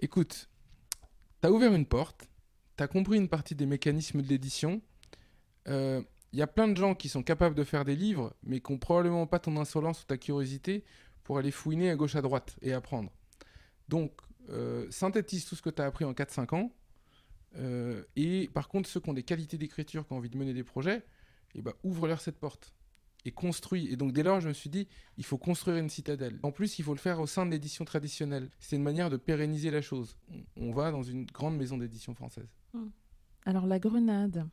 écoute, 0.01 0.49
t'as 1.41 1.51
ouvert 1.51 1.73
une 1.75 1.87
porte, 1.87 2.29
t'as 2.77 2.87
compris 2.89 3.17
une 3.19 3.29
partie 3.29 3.55
des 3.55 3.67
mécanismes 3.67 4.21
de 4.23 4.29
l'édition, 4.29 4.83
euh, 5.69 6.03
il 6.33 6.39
y 6.39 6.43
a 6.43 6.47
plein 6.49 6.67
de 6.67 6.77
gens 6.77 6.95
qui 6.97 7.09
sont 7.09 7.23
capables 7.23 7.55
de 7.55 7.63
faire 7.65 7.85
des 7.85 7.95
livres, 7.95 8.35
mais 8.43 8.59
qui 8.61 8.73
n'ont 8.73 8.79
probablement 8.79 9.27
pas 9.29 9.39
ton 9.39 9.57
insolence 9.57 10.03
ou 10.03 10.05
ta 10.07 10.17
curiosité 10.19 10.85
pour 11.23 11.39
aller 11.39 11.53
fouiner 11.53 11.91
à 11.91 11.97
gauche 11.97 12.17
à 12.17 12.23
droite 12.23 12.57
et 12.61 12.73
apprendre. 12.73 13.11
Donc, 13.89 14.11
euh, 14.51 14.87
synthétise 14.91 15.45
tout 15.47 15.57
ce 15.57 15.63
que 15.63 15.71
tu 15.71 15.81
as 15.83 15.87
appris 15.87 16.05
en 16.05 16.13
4-5 16.13 16.55
ans. 16.55 16.73
euh, 17.57 18.03
et 18.17 18.49
par 18.53 18.69
contre, 18.69 18.89
ceux 18.89 19.01
qui 19.01 19.09
ont 19.11 19.15
des 19.15 19.23
qualités 19.23 19.59
d'écriture, 19.59 20.07
qui 20.07 20.13
ont 20.13 20.17
envie 20.17 20.31
de 20.31 20.37
mener 20.37 20.55
des 20.55 20.65
projets, 20.65 21.05
eh 21.55 21.63
ben, 21.63 21.73
ouvre-leur 21.85 22.21
cette 22.21 22.39
porte. 22.39 22.75
Et 23.27 23.31
construis. 23.31 23.91
Et 23.91 23.97
donc, 23.97 24.13
dès 24.13 24.23
lors, 24.23 24.41
je 24.43 24.49
me 24.49 24.53
suis 24.53 24.69
dit, 24.69 24.87
il 25.17 25.25
faut 25.25 25.39
construire 25.39 25.79
une 25.79 25.89
citadelle. 25.89 26.39
En 26.43 26.53
plus, 26.53 26.79
il 26.79 26.83
faut 26.85 26.93
le 26.93 26.99
faire 26.99 27.21
au 27.21 27.27
sein 27.27 27.47
de 27.47 27.51
l'édition 27.53 27.87
traditionnelle. 27.87 28.51
C'est 28.59 28.77
une 28.77 28.83
manière 28.83 29.09
de 29.09 29.17
pérenniser 29.17 29.71
la 29.71 29.81
chose. 29.81 30.19
On, 30.57 30.73
va 30.73 30.91
dans 30.91 31.03
une 31.03 31.25
grande 31.25 31.57
maison 31.57 31.79
d'édition 31.79 32.13
française. 32.15 32.49
Alors, 33.47 33.67
La 33.67 33.79
Grenade 33.79 34.47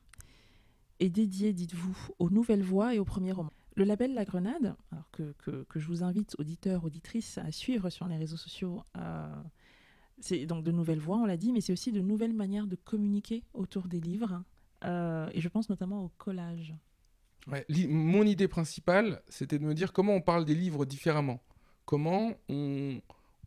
est 1.02 1.10
dédiée, 1.10 1.52
dites-vous, 1.52 1.98
aux 2.20 2.30
nouvelles 2.30 2.64
voix 2.64 2.96
et 2.96 3.00
aux 3.00 3.04
premiers 3.04 3.34
romans. 3.34 3.52
Le 3.76 3.84
label 3.84 4.14
La 4.14 4.24
Grenade, 4.24 4.76
alors 4.94 5.10
que, 5.12 5.34
que- 5.40 5.64
que 5.64 5.80
je 5.80 5.88
vous 5.88 6.04
invite, 6.04 6.36
auditeurs, 6.40 6.86
auditrices, 6.86 7.40
à 7.40 7.52
suivre 7.52 7.90
sur 7.90 8.08
les 8.08 8.16
réseaux 8.16 8.38
sociaux, 8.38 8.84
euh, 8.98 9.34
c'est 10.22 10.46
donc 10.46 10.64
de 10.64 10.72
nouvelles 10.72 11.00
voix, 11.00 11.18
on 11.18 11.26
l'a 11.26 11.38
dit, 11.38 11.52
mais 11.52 11.62
c'est 11.62 11.74
aussi 11.74 11.92
de 11.92 12.02
nouvelles 12.02 12.34
manières 12.34 12.68
de 12.68 12.76
communiquer 12.76 13.44
autour 13.54 13.88
des 13.88 14.00
livres 14.00 14.44
Euh, 14.84 15.30
et 15.34 15.42
je 15.42 15.48
pense 15.48 15.70
notamment 15.70 16.04
au 16.06 16.10
collage. 16.18 16.74
Mon 17.88 18.24
idée 18.24 18.48
principale, 18.48 19.22
c'était 19.30 19.60
de 19.60 19.64
me 19.64 19.76
dire 19.76 19.94
comment 19.94 20.16
on 20.16 20.22
parle 20.22 20.44
des 20.44 20.56
livres 20.56 20.86
différemment. 20.86 21.40
Comment 21.86 22.34
on, 22.50 23.00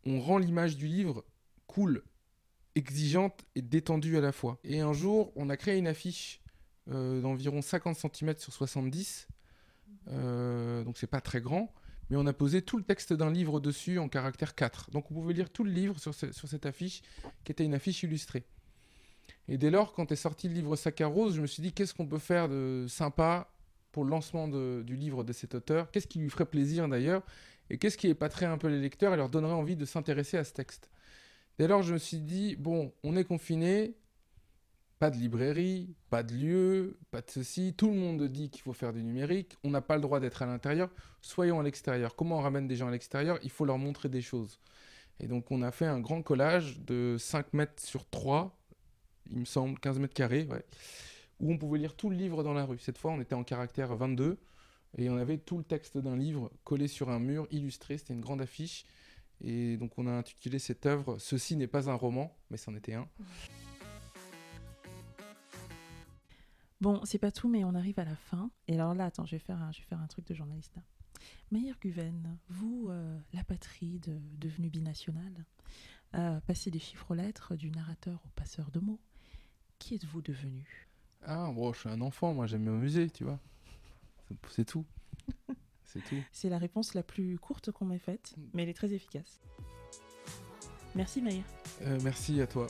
on 0.07 0.21
rend 0.21 0.39
l'image 0.39 0.77
du 0.77 0.87
livre 0.87 1.25
cool, 1.67 2.05
exigeante 2.75 3.45
et 3.55 3.63
détendue 3.63 4.17
à 4.17 4.21
la 4.21 4.33
fois. 4.33 4.59
Et 4.65 4.81
un 4.81 4.93
jour, 4.93 5.33
on 5.37 5.49
a 5.49 5.57
créé 5.57 5.77
une 5.77 5.89
affiche 5.89 6.41
euh, 6.91 7.21
d'environ 7.21 7.63
50 7.63 7.97
cm 7.97 8.37
sur 8.39 8.53
70. 8.53 9.27
Euh, 10.09 10.85
donc 10.85 10.99
c'est 10.99 11.07
pas 11.07 11.21
très 11.21 11.41
grand. 11.41 11.73
Mais 12.11 12.17
on 12.17 12.27
a 12.27 12.33
posé 12.33 12.63
tout 12.63 12.77
le 12.77 12.85
texte 12.85 13.13
d'un 13.13 13.31
livre 13.31 13.61
dessus 13.61 13.99
en 13.99 14.09
caractère 14.09 14.55
4. 14.55 14.91
Donc 14.91 15.11
on 15.11 15.15
pouvait 15.15 15.33
lire 15.35 15.51
tout 15.51 15.65
le 15.65 15.71
livre 15.71 15.99
sur, 15.99 16.15
ce- 16.15 16.33
sur 16.33 16.49
cette 16.49 16.67
affiche, 16.67 17.03
qui 17.45 17.53
était 17.53 17.65
une 17.65 17.75
affiche 17.75 18.03
illustrée. 18.03 18.45
Et 19.49 19.59
dès 19.59 19.71
lors, 19.71 19.93
quand 19.93 20.11
est 20.13 20.17
sorti 20.17 20.49
le 20.49 20.55
livre 20.55 20.77
Sac 20.77 21.01
à 21.01 21.07
Rose, 21.07 21.35
je 21.37 21.41
me 21.41 21.47
suis 21.47 21.63
dit 21.63 21.73
qu'est-ce 21.73 21.95
qu'on 21.95 22.07
peut 22.07 22.19
faire 22.19 22.49
de 22.49 22.87
sympa 22.89 23.51
pour 23.93 24.05
le 24.05 24.11
lancement 24.11 24.49
du 24.49 24.97
livre 24.97 25.23
de 25.25 25.33
cet 25.33 25.55
auteur? 25.55 25.91
Qu'est-ce 25.91 26.07
qui 26.07 26.19
lui 26.19 26.31
ferait 26.31 26.47
plaisir 26.47 26.89
d'ailleurs? 26.89 27.23
Et 27.71 27.79
qu'est-ce 27.79 27.97
qui 27.97 28.09
épaterait 28.09 28.47
un 28.47 28.59
peu 28.59 28.69
les 28.69 28.81
lecteurs 28.81 29.15
et 29.15 29.17
leur 29.17 29.29
donnerait 29.31 29.53
envie 29.53 29.77
de 29.77 29.85
s'intéresser 29.85 30.37
à 30.37 30.45
ce 30.45 30.53
texte? 30.53 30.91
Dès 31.59 31.69
lors, 31.69 31.83
je 31.83 31.95
me 31.95 31.99
suis 31.99 32.19
dit 32.19 32.57
bon, 32.57 32.93
on 33.03 33.17
est 33.17 33.25
confiné, 33.25 33.95
pas 34.99 35.11
de 35.11 35.17
librairie, 35.17 35.95
pas 36.11 36.23
de 36.23 36.35
lieu, 36.35 36.99
pas 37.11 37.21
de 37.21 37.31
ceci. 37.31 37.75
Tout 37.77 37.89
le 37.89 37.97
monde 37.97 38.23
dit 38.25 38.51
qu'il 38.51 38.63
faut 38.63 38.73
faire 38.73 38.93
du 38.93 39.03
numérique. 39.03 39.57
On 39.65 39.71
n'a 39.71 39.81
pas 39.81 39.97
le 39.97 40.03
droit 40.03 40.21
d'être 40.21 40.43
à 40.43 40.47
l'intérieur. 40.47 40.91
Soyons 41.21 41.61
à 41.61 41.63
l'extérieur. 41.63 42.17
Comment 42.17 42.39
on 42.39 42.43
ramène 42.43 42.69
des 42.69 42.77
gens 42.77 42.89
à 42.89 42.91
l'extérieur? 42.91 43.39
Il 43.43 43.51
faut 43.51 43.65
leur 43.65 43.79
montrer 43.79 44.09
des 44.09 44.23
choses. 44.23 44.59
Et 45.21 45.27
donc, 45.27 45.51
on 45.51 45.63
a 45.63 45.71
fait 45.71 45.87
un 45.87 46.01
grand 46.01 46.23
collage 46.23 46.81
de 46.81 47.17
5 47.19 47.53
mètres 47.53 47.83
sur 47.83 48.09
3, 48.09 48.57
il 49.31 49.41
me 49.41 49.45
semble, 49.45 49.79
15 49.79 49.99
mètres 49.99 50.15
carrés, 50.15 50.49
où 51.41 51.53
on 51.53 51.59
pouvait 51.59 51.79
lire 51.79 51.95
tout 51.95 52.11
le 52.11 52.17
livre 52.17 52.43
dans 52.43 52.53
la 52.53 52.65
rue. 52.65 52.79
Cette 52.79 52.99
fois, 52.99 53.13
on 53.13 53.21
était 53.21 53.35
en 53.35 53.45
caractère 53.45 53.95
22 53.95 54.39
et 54.97 55.11
on 55.11 55.17
avait 55.17 55.39
tout 55.39 55.59
le 55.59 55.65
texte 55.65 55.99
d'un 55.99 56.17
livre 56.17 56.51
collé 56.65 56.89
sur 56.89 57.11
un 57.11 57.19
mur, 57.19 57.47
illustré. 57.51 57.99
C'était 57.99 58.15
une 58.15 58.21
grande 58.21 58.41
affiche. 58.41 58.85
Et 59.41 59.77
donc, 59.77 59.93
on 59.99 60.07
a 60.07 60.13
intitulé 60.13 60.59
cette 60.59 60.87
œuvre 60.87 61.19
Ceci 61.19 61.57
n'est 61.57 61.67
pas 61.67 61.91
un 61.91 61.95
roman, 61.95 62.37
mais 62.51 62.57
c'en 62.57 62.75
était 62.75 62.95
un. 62.95 63.09
Bon, 66.81 67.01
c'est 67.05 67.19
pas 67.19 67.31
tout, 67.33 67.49
mais 67.49 67.65
on 67.65 67.75
arrive 67.75 67.99
à 67.99 68.05
la 68.05 68.17
fin. 68.17 68.51
Et 68.69 68.75
alors 68.75 68.95
là, 68.95 69.07
attends, 69.07 69.25
je 69.25 69.33
vais 69.37 69.39
faire 69.41 69.61
un, 69.61 69.73
je 69.73 69.79
vais 69.81 69.85
faire 69.87 70.01
un 70.01 70.07
truc 70.07 70.27
de 70.27 70.35
journaliste. 70.35 70.75
là. 70.77 70.83
Maïr 71.51 71.77
Guven, 71.81 72.39
vous, 72.49 72.89
euh, 72.91 73.19
la 73.33 73.45
patrie 73.45 73.99
de, 74.01 74.19
devenue 74.39 74.69
binationale, 74.69 75.45
euh, 76.15 76.41
passez 76.41 76.71
des 76.71 76.79
chiffres 76.79 77.11
aux 77.11 77.15
lettres 77.15 77.57
du 77.57 77.71
narrateur 77.71 78.21
au 78.27 78.29
passeur 78.31 78.71
de 78.71 78.81
mots. 78.81 79.01
Qui 79.79 79.95
êtes-vous 79.95 80.21
devenu? 80.23 80.89
Ah, 81.23 81.51
bon, 81.55 81.73
je 81.73 81.81
suis 81.81 81.89
un 81.89 82.01
enfant, 82.01 82.35
moi, 82.35 82.47
j'aime 82.47 82.65
m'amuser, 82.65 83.09
tu 83.09 83.25
vois. 83.25 83.39
C'est- 84.51 84.65
tout. 84.65 84.85
C'est 85.85 86.03
tout. 86.05 86.23
C'est 86.33 86.49
la 86.49 86.59
réponse 86.59 86.95
la 86.95 87.03
plus 87.03 87.39
courte 87.39 87.71
qu'on 87.71 87.85
m'ait 87.85 87.99
faite, 87.99 88.35
mais 88.53 88.65
elle 88.65 88.69
est 88.69 88.75
très 88.75 88.93
efficace. 88.93 89.41
Merci 90.95 91.23
Maïr. 91.23 91.45
Euh, 91.83 91.99
merci 92.03 92.41
à 92.41 92.47
toi. 92.47 92.67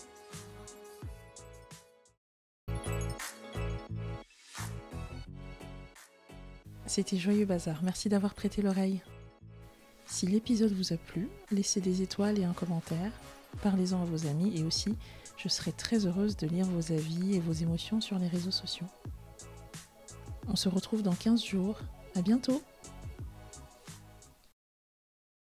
C'était 6.95 7.17
Joyeux 7.17 7.45
Bazar, 7.45 7.83
merci 7.83 8.09
d'avoir 8.09 8.35
prêté 8.35 8.63
l'oreille. 8.63 9.03
Si 10.07 10.29
l'épisode 10.29 10.71
vous 10.71 10.93
a 10.93 10.97
plu, 10.97 11.29
laissez 11.51 11.81
des 11.81 12.03
étoiles 12.03 12.39
et 12.39 12.45
un 12.45 12.53
commentaire, 12.53 13.11
parlez-en 13.65 14.01
à 14.01 14.05
vos 14.05 14.29
amis 14.29 14.57
et 14.57 14.63
aussi, 14.63 14.95
je 15.37 15.49
serai 15.49 15.73
très 15.73 16.07
heureuse 16.07 16.37
de 16.37 16.47
lire 16.47 16.67
vos 16.67 16.93
avis 16.93 17.35
et 17.35 17.41
vos 17.41 17.53
émotions 17.53 18.01
sur 18.01 18.17
les 18.21 18.29
réseaux 18.29 18.53
sociaux. 18.53 18.87
On 20.47 20.55
se 20.55 20.69
retrouve 20.69 21.03
dans 21.03 21.17
15 21.17 21.45
jours, 21.45 21.81
à 22.15 22.23
bientôt 22.23 22.63